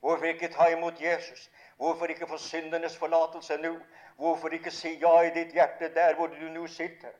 [0.00, 1.50] Hvorfor ikke ta imot Jesus?
[1.76, 3.76] Hvorfor ikke få syndenes forlatelse nå?
[4.16, 7.16] Hvorfor ikke si ja i ditt hjerte der hvor du nå sitter?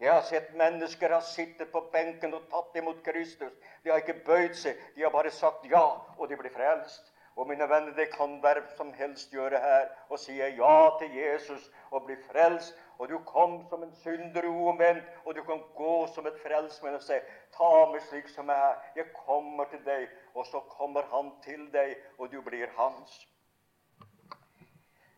[0.00, 3.52] Jeg har sett mennesker ha sittet på benken og tatt imot Kristus.
[3.84, 5.86] De har ikke bøyd seg, de har bare sagt ja,
[6.18, 7.12] og de blir frelst.
[7.36, 11.70] Og mine venner, det kan hvem som helst gjøre her og si ja til Jesus
[11.90, 16.26] og bli frelst og du kom som en synder uomvendt, og du kan gå som
[16.26, 17.18] et frelsmenn og si,
[17.52, 18.76] 'Ta meg slik som jeg er.
[18.96, 23.26] Jeg kommer til deg.' Og så kommer han til deg, og du blir hans.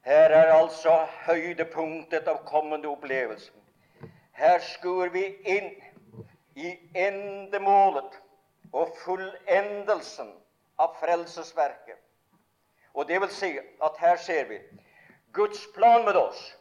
[0.00, 3.52] Her er altså høydepunktet av kommende opplevelse.
[4.32, 5.70] Her skuer vi inn
[6.54, 8.20] i endemålet
[8.72, 10.32] og fullendelsen
[10.78, 11.98] av frelsesverket.
[12.94, 14.58] Og det vil si at her ser vi
[15.32, 16.57] Guds plan med oss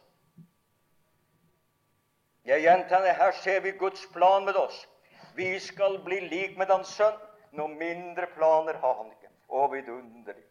[2.48, 4.88] jeg gjentar det, her ser vi Guds plan med oss.
[5.36, 7.16] Vi skal bli lik med Hans sønn.
[7.52, 9.28] Noen mindre planer har han ikke.
[9.48, 10.44] Å, vidunderlig.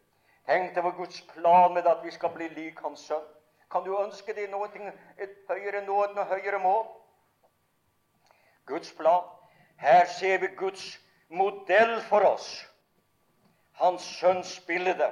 [0.46, 3.26] Tenk deg hvor Guds plan med at vi skal bli lik Hans sønn.
[3.70, 4.70] Kan du ønske deg noe,
[5.18, 6.86] et høyere nåd, noe høyere mål?
[8.70, 9.26] Guds plan.
[9.76, 10.86] Her ser vi Guds
[11.28, 12.48] modell for oss.
[13.82, 15.10] Hans sønns bilde.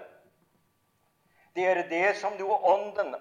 [1.54, 3.14] Det er det som du Ånden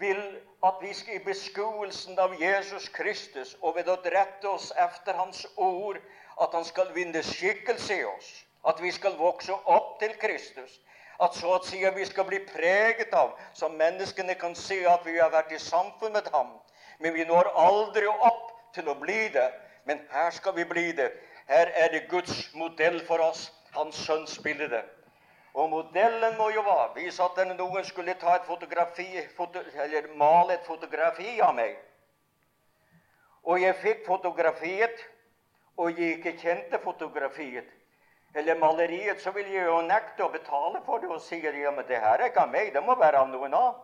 [0.00, 0.20] vil
[0.64, 5.44] at vi skal i beskuelsen av Jesus Kristus og ved å drette oss efter Hans
[5.56, 6.00] ord,
[6.40, 8.30] at Han skal vinne skikkelse i oss,
[8.66, 10.80] at vi skal vokse opp til Kristus,
[11.20, 15.18] at så å si vi skal bli preget av, så menneskene kan se at vi
[15.18, 16.56] har vært i samfunn med Ham.
[16.98, 19.50] Men vi når aldri opp til å bli det.
[19.84, 21.10] Men her skal vi bli det.
[21.46, 24.82] Her er det Guds modell for oss, Hans sønns bilde.
[25.54, 30.54] Og modellen må jo være Hvis at noen skulle ta et fotografi, foto, eller male
[30.54, 31.76] et fotografi av meg,
[33.44, 35.00] og jeg fikk fotografiet,
[35.76, 37.66] og jeg ikke kjente fotografiet
[38.34, 41.70] eller maleriet, så vil jeg jo nekte å betale for det og si at ja,
[41.70, 43.76] men det her er ikke av meg, det må være av noen annen.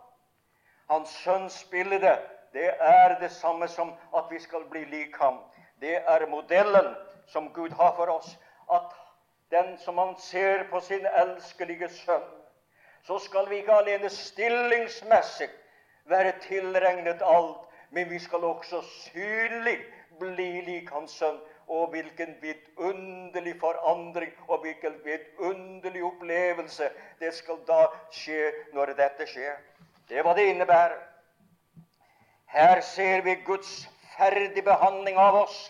[0.90, 2.16] Hans sønns bilde,
[2.52, 5.38] det er det samme som at vi skal bli lik ham.
[5.78, 6.96] Det er modellen
[7.30, 8.32] som Gud har for oss.
[8.66, 8.90] At
[9.50, 12.28] den som han ser på sin elskelige sønn,
[13.02, 15.48] så skal vi ikke alene stillingsmessig
[16.10, 19.78] være tilregnet alt, men vi skal også synlig
[20.20, 21.40] bli lik hans sønn.
[21.70, 26.88] Og hvilken vidunderlig forandring og hvilken vidunderlig opplevelse
[27.20, 29.54] det skal da skje når dette skjer.
[30.08, 30.96] Det er hva det innebærer.
[32.50, 33.86] Her ser vi Guds
[34.16, 35.60] ferdig behandling av oss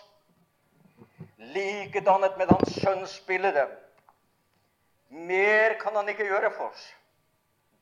[1.41, 3.67] likedannet med Hans skjønnsbilde.
[5.09, 6.83] Mer kan han ikke gjøre for oss.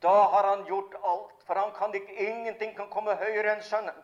[0.02, 3.98] Da har han gjort alt, for han kan ikke, ingenting kan komme høyere enn Sønnen.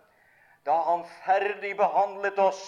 [0.65, 2.61] Da har han ferdig behandlet oss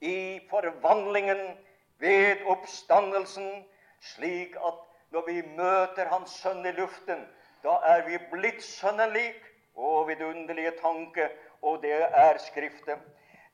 [0.00, 1.58] i forvandlingen
[2.00, 3.66] ved oppstandelsen,
[4.00, 4.80] slik at
[5.12, 7.26] når vi møter Hans Sønn i luften,
[7.62, 9.46] da er vi blitt Sønnen lik.
[9.80, 11.28] Å, vidunderlige tanke,
[11.62, 12.98] og det er Skriftet.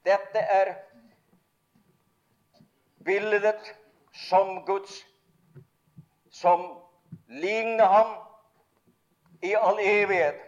[0.07, 0.73] Dette er
[3.07, 3.77] bildet
[4.13, 5.07] som Guds,
[6.31, 6.83] som
[7.29, 8.17] ligner ham
[9.43, 10.41] i all evighet.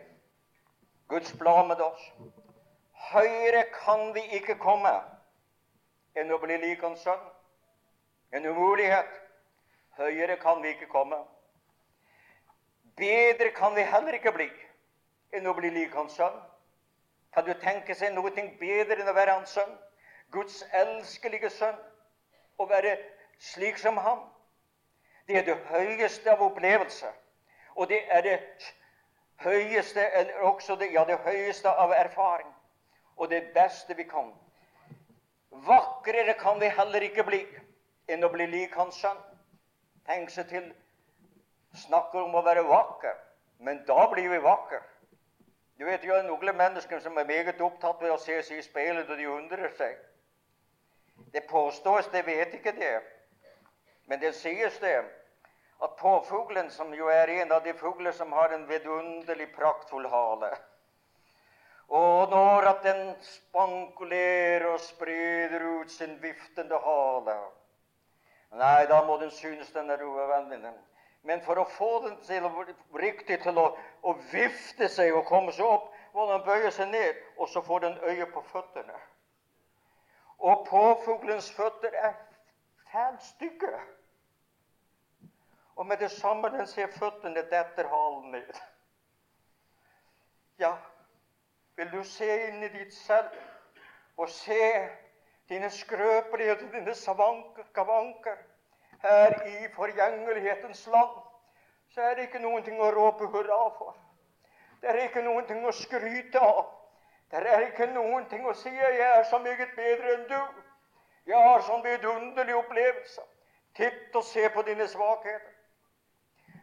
[1.08, 2.12] Guds plan med oss.
[3.12, 4.92] Høyere kan vi ikke komme
[6.18, 7.22] enn å bli lik Hans sønn.
[8.32, 9.08] En umulighet.
[9.96, 11.22] Høyere kan vi ikke komme.
[12.98, 14.50] Bedre kan vi heller ikke bli
[15.32, 16.36] enn å bli lik Hans sønn.
[17.32, 19.72] Kan du tenke seg noe bedre enn å være Hans sønn?
[20.34, 21.78] Guds elskelige sønn
[22.58, 22.96] å være
[23.38, 24.24] slik som ham.
[25.28, 27.14] Det er det høyeste av opplevelser.
[27.76, 28.38] Og det er det
[29.44, 32.50] høyeste, eller også det, ja, det høyeste av erfaring.
[33.16, 34.32] Og det beste vi kan.
[35.50, 37.42] Vakrere kan vi heller ikke bli
[38.08, 39.18] enn å bli lik Hans sønn.
[40.08, 40.68] Tenk seg til
[41.76, 43.16] Snakker om å være vakker,
[43.60, 44.80] men da blir vi vakre.
[45.78, 49.10] Du vet jo noen mennesker som er meget opptatt ved å se seg i speilet,
[49.10, 49.98] og de undrer seg.
[51.32, 53.02] Det påstås, det vet ikke det,
[54.06, 54.96] men det sies det
[55.82, 60.50] at påfuglen, som jo er en av de fugler som har en vidunderlig praktfull hale
[61.88, 67.36] Og når at den spankulerer og spreder ut sin viftende hale,
[68.56, 70.72] Nei, da må den synes den er uavvennlig.
[71.28, 72.46] Men for å få den til
[72.96, 73.66] riktig til å,
[74.02, 77.84] å, vifte seg og komme seg opp, må den bøye seg ned, og så får
[77.84, 78.96] den øye på føttene.
[80.38, 82.12] Og påfuglens føtter er
[82.92, 83.80] fælt stygge.
[85.76, 88.54] Og med det samme den ser føttene, detter halen ned.
[90.58, 90.72] Ja,
[91.76, 93.34] vil du se inn i ditt selv
[94.16, 94.88] og se
[95.48, 98.40] dine skrøpeligheter, dine skavanker
[99.02, 101.20] her i forgjengelighetens land,
[101.94, 103.94] så er det ikke noen ting å råpe hurra for.
[104.80, 106.66] Det er ikke noen ting å skryte av.
[107.30, 110.62] Det er ikke noen ting å si 'jeg er så meget bedre enn du'.
[111.26, 113.20] Jeg har sånn vidunderlig opplevelse.
[113.74, 115.52] Titt og se på dine svakheter.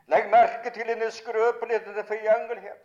[0.08, 2.82] Legg merke til dine skrøpeligheter forgjengelighet.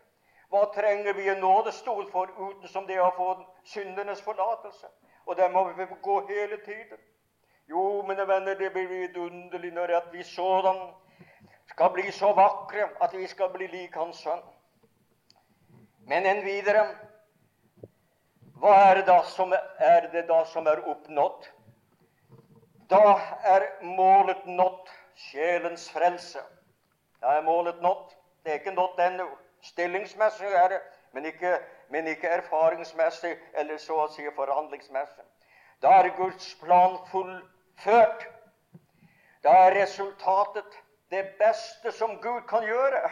[0.51, 3.29] Hva trenger vi en nådestol for utenom det å få
[3.65, 4.87] syndenes forlatelse?
[5.27, 6.99] Og der må vi gå hele tiden.
[7.69, 10.95] Jo, mine venner, det blir vidunderlig når vi sådan
[11.71, 14.43] skal bli så vakre at vi skal bli lik Hans Sønn.
[16.09, 16.83] Men enn videre
[18.61, 21.47] Hva er det, som er, det da som er oppnådd?
[22.91, 23.15] Da
[23.49, 26.43] er målet nådd, sjelens frelse.
[27.23, 28.11] Da er målet nådd.
[28.45, 29.27] Det er ikke nådd ennå.
[29.65, 30.81] Stillingsmessig er det,
[31.13, 31.55] men ikke,
[31.89, 35.25] men ikke erfaringsmessig eller så å si forhandlingsmessig.
[35.81, 38.27] Da er Guds plan fullført.
[39.45, 40.77] Da er resultatet
[41.11, 43.09] det beste som Gud kan gjøre.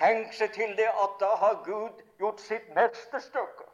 [0.00, 3.71] Tenk seg til det at da har Gud gjort sitt mesterstykke.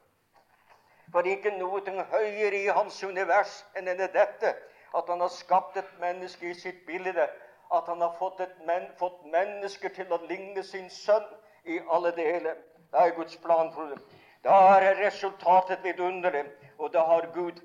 [1.12, 1.80] For ikke noe
[2.12, 4.54] høyere i hans univers enn dette,
[4.94, 7.28] at han har skapt et menneske i sitt bilde,
[7.72, 11.26] at han har fått, men, fått mennesker til å ligne sin sønn
[11.64, 12.56] i alle deler.
[12.92, 14.00] Det er Guds plan for dem.
[14.44, 16.46] Da er resultatet vidunderlig,
[16.78, 17.60] og da har Gud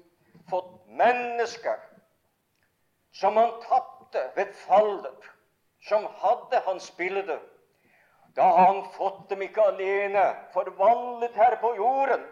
[0.50, 1.80] fått mennesker
[3.14, 5.30] som han tapte ved fallet,
[5.88, 7.40] som hadde hans bilde.
[8.36, 10.24] Da har han fått dem ikke alene
[10.54, 12.24] forvandlet her på jorden,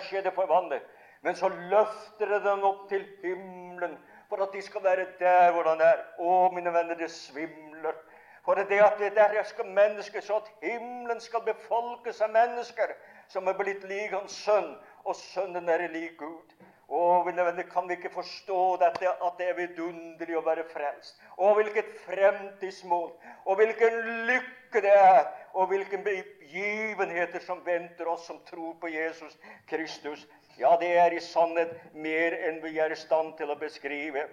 [0.00, 0.82] for skje det forvandlet.
[1.22, 3.98] Men så løfter det dem opp til himmelen
[4.28, 6.00] for at de skal være der hvor han er.
[6.18, 7.98] Å, mine venner, det svimler
[8.44, 12.94] for det at det der skal mennesker, så at himmelen skal befolkes av mennesker
[13.28, 14.72] som er blitt lik Hans sønn,
[15.04, 16.54] og sønnen er lik Gud.
[16.90, 17.22] Å,
[17.70, 21.20] kan vi ikke forstå dette, at det er vidunderlig å være frelst?
[21.38, 23.12] Å, hvilket fremtidsmål!
[23.46, 25.28] Og hvilken lykke det er!
[25.54, 29.36] Og hvilke begivenheter som venter oss som tror på Jesus
[29.70, 30.26] Kristus.
[30.58, 34.26] Ja, det er i sannhet mer enn vi er i stand til å beskrive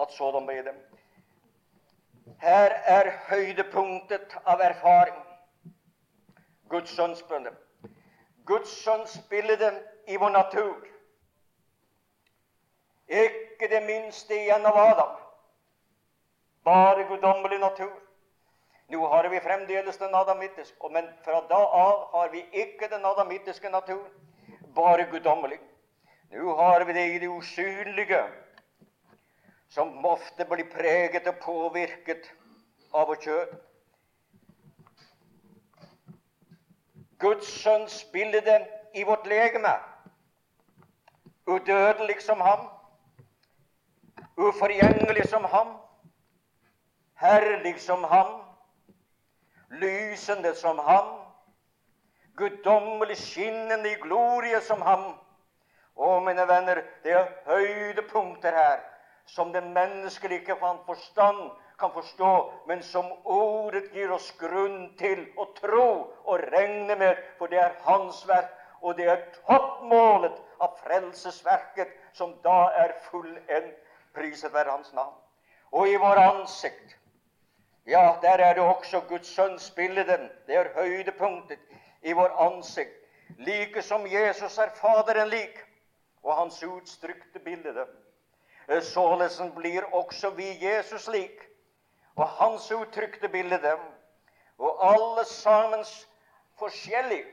[0.00, 0.74] at sådan ble det.
[2.40, 5.20] Her er høydepunktet av erfaring.
[6.72, 7.52] Guds sønns bønne.
[8.48, 9.74] Guds sønns bilde
[10.08, 10.88] i vår natur.
[13.10, 15.16] Ikke det minste igjen av Adam.
[16.64, 17.96] Bare guddommelig natur.
[18.90, 23.70] Nå har vi fremdeles den adamittiske, men fra da av har vi ikke den adamittiske
[23.70, 24.06] natur,
[24.74, 25.60] bare guddommelig.
[26.30, 28.22] Nå har vi det i det usynlige
[29.70, 32.26] som ofte blir preget og påvirket
[32.92, 33.54] av vårt kjød.
[37.20, 38.58] Guds sønns bilde
[38.94, 39.74] i vårt legeme.
[41.46, 42.66] Udødelig som ham,
[44.40, 45.74] uforgjengelig som ham,
[47.20, 48.36] herlig som ham,
[49.70, 51.16] lysende som ham,
[52.36, 55.10] guddommelig skinnende i glorie som ham.
[56.00, 58.80] Å, mine venner, det er høydepunkter her
[59.30, 62.30] som det menneskelige ikke fant forstand kan forstå,
[62.68, 65.90] men som ordet gir oss grunn til å tro
[66.24, 72.34] og regne med, for det er Hans verk, og det er toppmålet av frelsesverket, som
[72.44, 73.76] da er fullendt.
[74.14, 75.14] Priset være Hans navn.
[75.72, 76.96] Og i vår ansikt,
[77.86, 80.04] ja, der er det også Guds sønns bilde.
[80.46, 81.58] Det er høydepunktet
[82.02, 82.96] i vår ansikt.
[83.38, 85.58] Like som Jesus er Faderen lik,
[86.22, 87.86] og hans utstrykte bilde.
[88.68, 91.40] Eh, således blir også vi Jesus lik,
[92.16, 93.78] og hans uttrykte bilde.
[94.58, 95.84] Og alle sammen
[96.58, 97.24] forskjellig.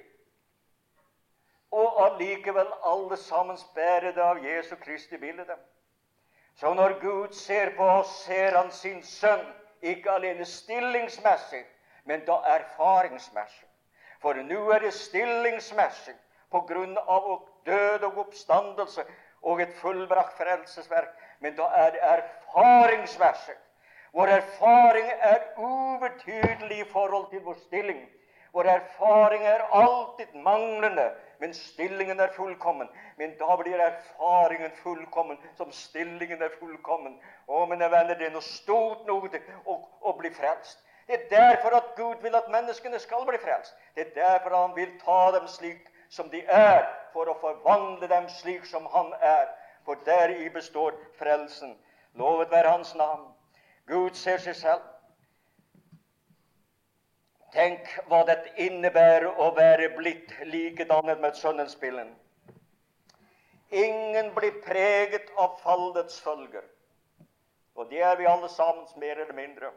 [1.72, 5.58] Og allikevel alle sammen bærede av Jesu Kristi bilde.
[6.58, 9.46] Så når Gud ser på oss, ser han sin sønn
[9.82, 11.64] ikke alene stillingsmessig,
[12.06, 13.68] men da erfaringsmessig.
[14.22, 16.16] For nå er det stillingsmessig
[16.52, 17.30] på grunn av
[17.66, 19.06] død og oppstandelse
[19.46, 23.56] og et fullbrakt frelsesverk men da er det erfaringsmessig.
[24.12, 28.00] Vår erfaring er ubetydelig i forhold til vår stilling.
[28.54, 32.90] Vår erfaring er alltid manglende men stillingen er fullkommen.
[33.18, 37.20] Men da blir erfaringen fullkommen som stillingen er fullkommen.
[37.48, 40.84] Å, mine venner, det er noe stort noe å, å bli frelst.
[41.08, 43.76] Det er derfor at Gud vil at menneskene skal bli frelst.
[43.96, 46.84] Det er derfor han vil ta dem slik som de er,
[47.14, 49.48] for å forvandle dem slik som han er.
[49.88, 51.78] For deri består frelsen.
[52.20, 53.30] Lovet være Hans navn.
[53.88, 54.84] Gud ser seg selv.
[57.58, 62.04] Tenk hva det innebærer å være blitt likedannet med Sønnens bilde.
[63.74, 66.62] Ingen blir preget av fallets følger.
[67.74, 69.72] Og det er vi alle sammen mer eller mindre.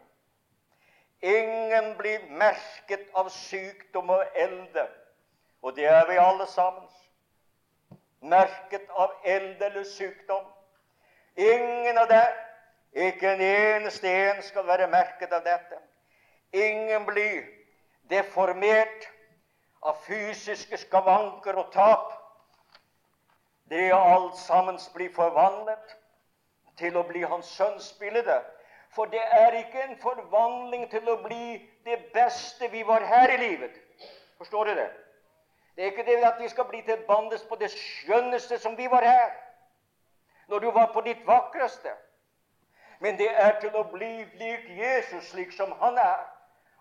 [1.24, 4.84] Ingen blir merket av sykdom og elde,
[5.62, 6.84] og det er vi alle sammen.
[8.20, 10.44] Merket av elde eller sykdom.
[11.36, 12.26] Ingen av det,
[13.08, 15.80] ikke en eneste en, skal være merket av dette.
[16.52, 17.59] Ingen blir
[18.10, 19.08] deformert
[19.82, 22.12] av fysiske skavanker og tap.
[23.70, 25.96] Det alt sammen blir forvandlet
[26.80, 28.40] til å bli hans sønns bilde
[28.90, 33.36] for det er ikke en forvandling til å bli det beste vi var her i
[33.36, 33.76] livet.
[34.38, 34.90] Forstår du det?
[35.76, 38.90] Det er ikke det at vi skal bli til bandes på det skjønneste som vi
[38.90, 39.30] var her.
[40.48, 41.94] Når du var på ditt vakreste.
[43.00, 44.10] Men det er til å bli
[44.42, 46.26] lik Jesus, slik som han er.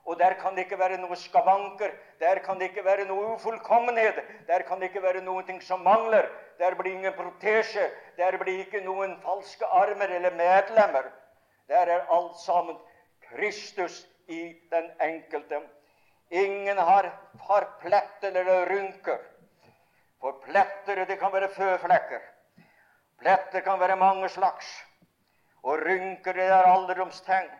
[0.09, 1.91] Og der kan det ikke være noe skavanker.
[2.19, 4.17] Der kan det ikke være noe ufullkommenhet.
[4.47, 6.25] Der kan det ikke være noe som mangler.
[6.57, 7.83] Der blir ingen protesje.
[8.17, 11.11] Der blir ikke noen falske armer eller medlemmer.
[11.67, 12.77] Der er alt sammen
[13.29, 15.61] Kristus i den enkelte.
[16.31, 19.21] Ingen har, har pletter eller rynker.
[20.21, 22.21] For pletter det kan være føflekker.
[23.19, 24.73] Pletter kan være mange slags.
[25.63, 27.58] Og rynker det er alderdomstegn.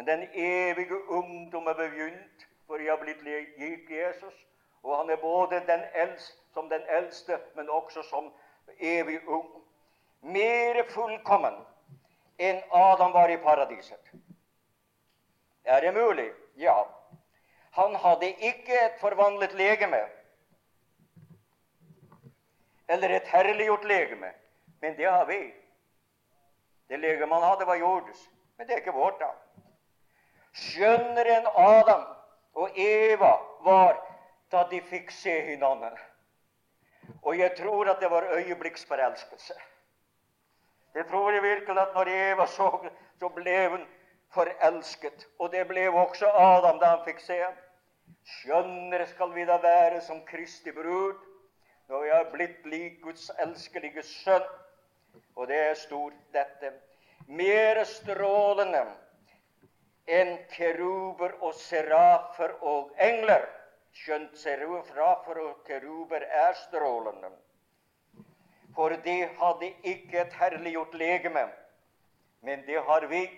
[0.00, 3.20] Men den evige ungdom er begynt, for jeg har blitt
[3.58, 4.36] gitt Jesus.
[4.82, 8.30] Og han er både den eldste, som den eldste, men også som
[8.78, 9.50] evig ung.
[10.20, 11.58] Mere fullkommen
[12.38, 14.14] enn Adam var i paradiset.
[15.64, 16.30] Er det mulig?
[16.56, 16.78] Ja.
[17.76, 20.00] Han hadde ikke et forvandlet legeme
[22.88, 24.32] eller et herliggjort legeme,
[24.80, 25.52] men det har vi.
[26.88, 29.34] Det legemet han hadde, var jordisk, men det er ikke vårt, da.
[30.56, 32.06] Skjønnere enn Adam
[32.58, 33.32] og Eva
[33.64, 33.98] var
[34.50, 35.94] da de fikk se hverandre.
[37.22, 39.54] Og jeg tror at det var øyeblikksforelskelse.
[40.94, 42.70] Det tror jeg virkelig at når Eva så,
[43.18, 43.86] så ble hun
[44.34, 45.26] forelsket.
[45.38, 47.58] Og det ble også Adam da han fikk se ham.
[48.26, 51.18] Skjønnere skal vi da være som Kristi brud
[51.90, 54.46] når vi har blitt lik Guds elskelige sønn.
[55.36, 56.72] Og det er stort, dette.
[57.26, 58.84] Mere strålende
[60.18, 63.46] enn keruber og serafer og engler.
[63.92, 67.30] Skjønt serafer og keruber er strålende
[68.74, 71.48] for de hadde ikke et herliggjort legeme.
[72.42, 73.30] Men det har vi.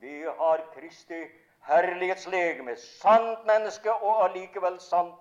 [0.00, 1.22] Vi har Kristi
[1.66, 2.76] herlighetslegeme.
[2.76, 5.14] Sant menneske og allikevel sant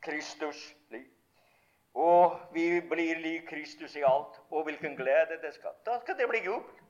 [0.00, 0.74] Kristus.
[1.94, 4.40] Og vi blir lik Kristus i alt.
[4.50, 6.84] Og hvilken glede det skal Da skal det bli jubel.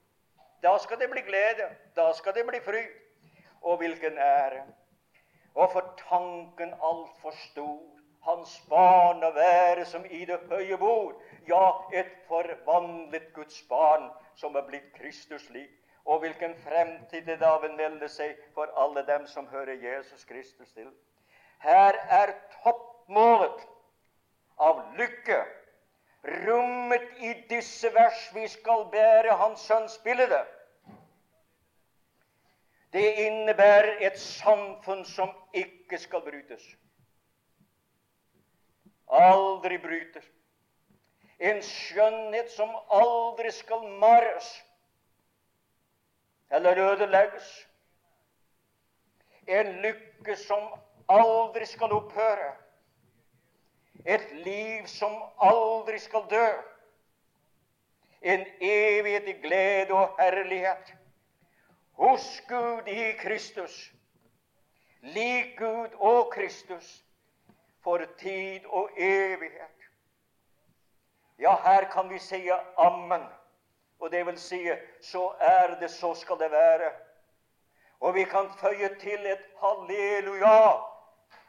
[0.62, 1.70] Da skal det bli glede.
[1.96, 3.07] Da skal det bli fryd.
[3.68, 4.64] Og hvilken ære.
[5.54, 7.84] Og for tanken altfor stor.
[8.28, 11.60] Hans barn å være som i det høye bord ja,
[11.96, 15.70] et forvandlet Guds barn som er blitt Kristus lik.
[16.04, 20.72] Og hvilken fremtid det da vil melde seg for alle dem som hører Jesus Kristus
[20.72, 20.90] til.
[21.60, 23.64] Her er toppmålet
[24.58, 25.40] av lykke
[26.46, 30.40] rommet i disse vers vi skal bære Hans Sønns bilde.
[32.92, 36.64] Det innebærer et samfunn som ikke skal brytes.
[39.08, 40.24] Aldri brytes
[41.38, 44.48] en skjønnhet som aldri skal marres
[46.50, 47.50] eller ødelegges.
[49.46, 50.64] En lykke som
[51.08, 52.50] aldri skal opphøre.
[54.04, 56.48] Et liv som aldri skal dø.
[58.22, 60.94] En evighet i glede og herlighet
[61.98, 63.92] hos Gud i Kristus.
[65.00, 67.04] Lik Gud og Kristus
[67.82, 69.74] for tid og evighet.
[71.38, 73.26] Ja, her kan vi si ammen.
[73.98, 74.60] Og det vil si
[75.02, 76.92] så er det, så skal det være.
[78.00, 80.60] Og vi kan føye til et halleluja.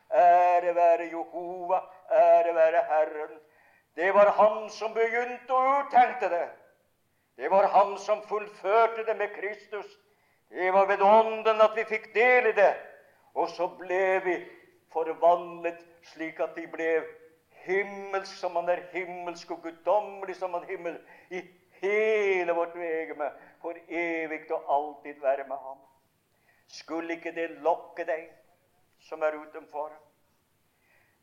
[0.10, 1.80] Ære være Jehova,
[2.12, 3.40] ære være Herren.
[3.96, 6.50] Det var Han som begynte og uttenkte det.
[7.38, 9.86] Det var Han som fullførte det med Kristus.
[10.50, 12.74] Det var ved Ånden at vi fikk del i det.
[13.38, 14.36] Og så ble vi
[14.94, 15.82] forvandlet
[16.12, 16.90] slik at de ble
[17.66, 20.98] himmelsk som han er himmelsk, og guddommelig som han himmel,
[21.30, 21.44] i
[21.82, 23.30] hele vårt legeme,
[23.62, 25.78] for evig og alltid være med ham.
[26.68, 28.30] Skulle ikke det lokke deg
[29.10, 29.92] som er utenfor?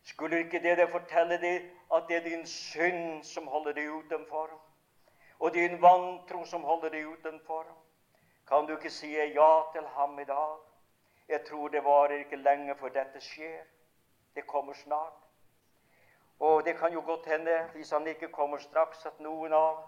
[0.06, 4.54] Skulle ikke det, det fortelle deg at det er din synd som holder deg utenfor?
[5.38, 7.66] Og din vantro som holder deg utenfor?
[8.48, 10.58] Kan du ikke si ja til ham i dag?
[11.28, 13.64] Jeg tror det varer ikke lenge før dette skjer.
[14.34, 15.26] Det kommer snart.
[16.40, 19.82] Og det kan jo godt hende, hvis han ikke kommer straks, at noen av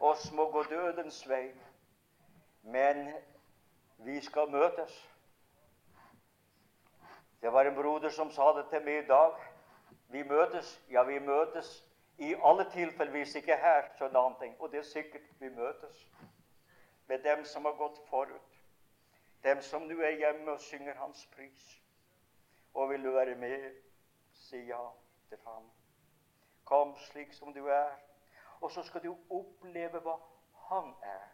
[0.00, 1.54] oss må gå dødens vei.
[2.62, 3.14] Men
[3.96, 4.92] vi skal møtes.
[7.40, 9.36] Det var en broder som sa det til meg i dag.
[10.08, 10.80] Vi møtes.
[10.90, 11.84] Ja, vi møtes
[12.18, 14.56] i alle tilfeller, hvis ikke her, så en annen ting.
[14.58, 16.08] Og det er sikkert vi møtes
[17.08, 18.58] med dem som har gått forut.
[19.42, 21.66] Dem som nå er hjemme og synger hans pris.
[22.74, 23.82] Og vil du være med,
[24.34, 24.82] si ja
[25.28, 25.70] til ham.
[26.64, 27.96] Kom slik som du er.
[28.60, 30.18] Og så skal du oppleve hva
[30.68, 31.28] han er,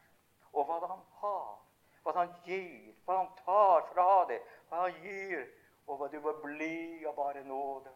[0.53, 1.65] og hva han har
[2.05, 5.47] hva han gir, hva han tar fra deg, hva han gir,
[5.87, 7.93] og hva du må bli av bare nåde.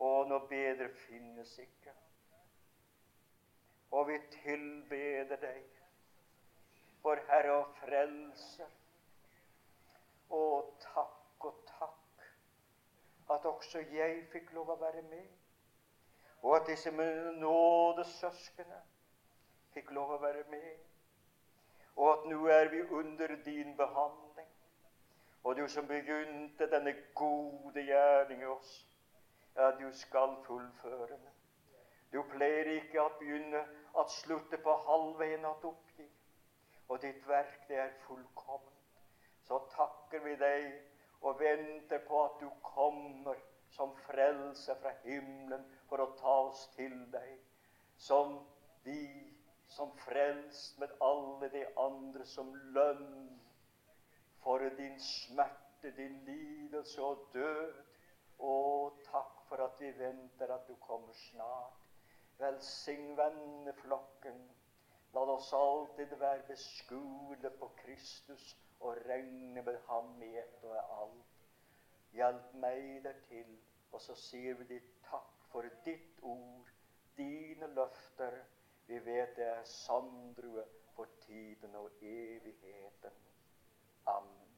[0.00, 1.92] Og noe bedre finnes ikke.
[3.92, 5.79] Og vi tilbeder deg,
[7.02, 8.70] vår Herre og Frelser.
[10.30, 10.42] Å,
[10.84, 12.28] takk og takk
[13.30, 15.26] at også jeg fikk lov å være med,
[16.42, 18.78] og at disse mine nådesøskene
[19.74, 20.90] fikk lov å være med
[22.00, 24.48] og at nå er vi under din behandling.
[25.44, 28.86] Og du som begynte denne gode gjerning i oss,
[29.56, 31.36] ja, du skal fullføre den.
[32.12, 36.08] Du pleier ikke å begynne å slutte på halvveien at oppgi.
[36.90, 38.76] Og ditt verk, det er fullkomment.
[39.46, 40.66] Så takker vi deg
[41.26, 43.38] og venter på at du kommer
[43.70, 47.36] som frelse fra himmelen for å ta oss til deg,
[47.98, 48.40] som
[48.82, 49.02] vi
[49.70, 53.28] som frelst med alle de andre som lønn
[54.42, 57.76] for din smerte, din lidelse og død.
[58.40, 58.54] Å,
[59.04, 61.76] takk for at vi venter at du kommer snart.
[62.40, 64.40] Velsign venneflokken.
[65.14, 71.40] La oss alltid være beskuende på Kristus og regne med ham i ett og alt.
[72.14, 73.58] Hjelp meg dertil.
[73.90, 76.68] Og så sier vi ditt takk for ditt ord,
[77.18, 78.36] dine løfter
[78.86, 80.62] vi vet det er sanddrue
[80.94, 83.18] for tiden og evigheten.
[84.06, 84.48] Amen.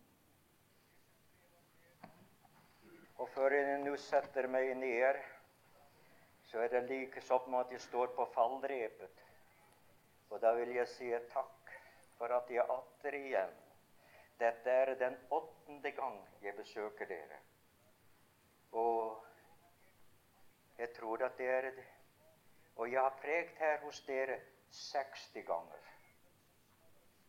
[3.16, 5.20] Og før jeg nå setter meg ned,
[6.48, 9.21] så er det like som at jeg står på fallrepet.
[10.32, 11.72] Og da vil jeg si takk
[12.18, 13.58] for at jeg atter igjen
[14.40, 17.36] Dette er den åttende gang jeg besøker dere.
[18.72, 19.26] Og
[20.78, 21.84] jeg tror at det er det
[22.76, 24.38] og jeg har prekt her hos dere
[24.70, 25.90] 60 ganger.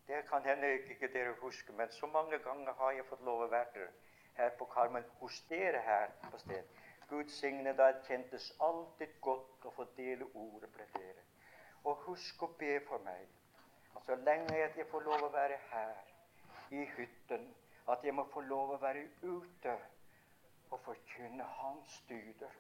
[0.08, 3.52] Det kan hende ikke dere husker, men så mange ganger har jeg fått lov å
[3.52, 3.88] være
[4.40, 6.82] her på Karmen hos dere her på stedet.
[7.10, 8.00] Gud signe deg.
[8.00, 11.33] Det kjentes alltid godt å få dele ordet med dere.
[11.84, 13.30] Og husk å be for meg
[14.06, 16.00] så lenge at jeg får lov å være her
[16.76, 17.46] i hytten,
[17.88, 19.76] at jeg må få lov å være ute
[20.72, 22.58] og forkynne Hans dyder.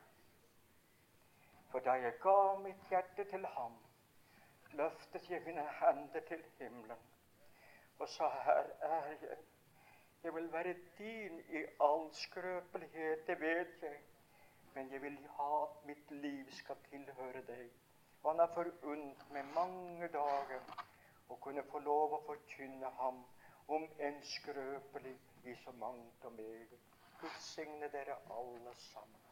[1.71, 3.75] For da jeg ga mitt hjerte til ham,
[4.77, 7.09] løftet jeg mine hender til himmelen
[7.99, 9.37] og sa, her er jeg.
[10.23, 13.99] Jeg vil være din i all skrøpelighet, det vet jeg.
[14.73, 17.82] Men jeg vil ha at mitt liv skal tilhøre deg.
[18.23, 20.61] Og han har forunt med mange dager
[21.29, 23.19] å kunne få lov å forkynne ham
[23.67, 26.79] om en skrøpelig i så mangt og meget.
[27.19, 29.22] Gud signe dere alle sammen.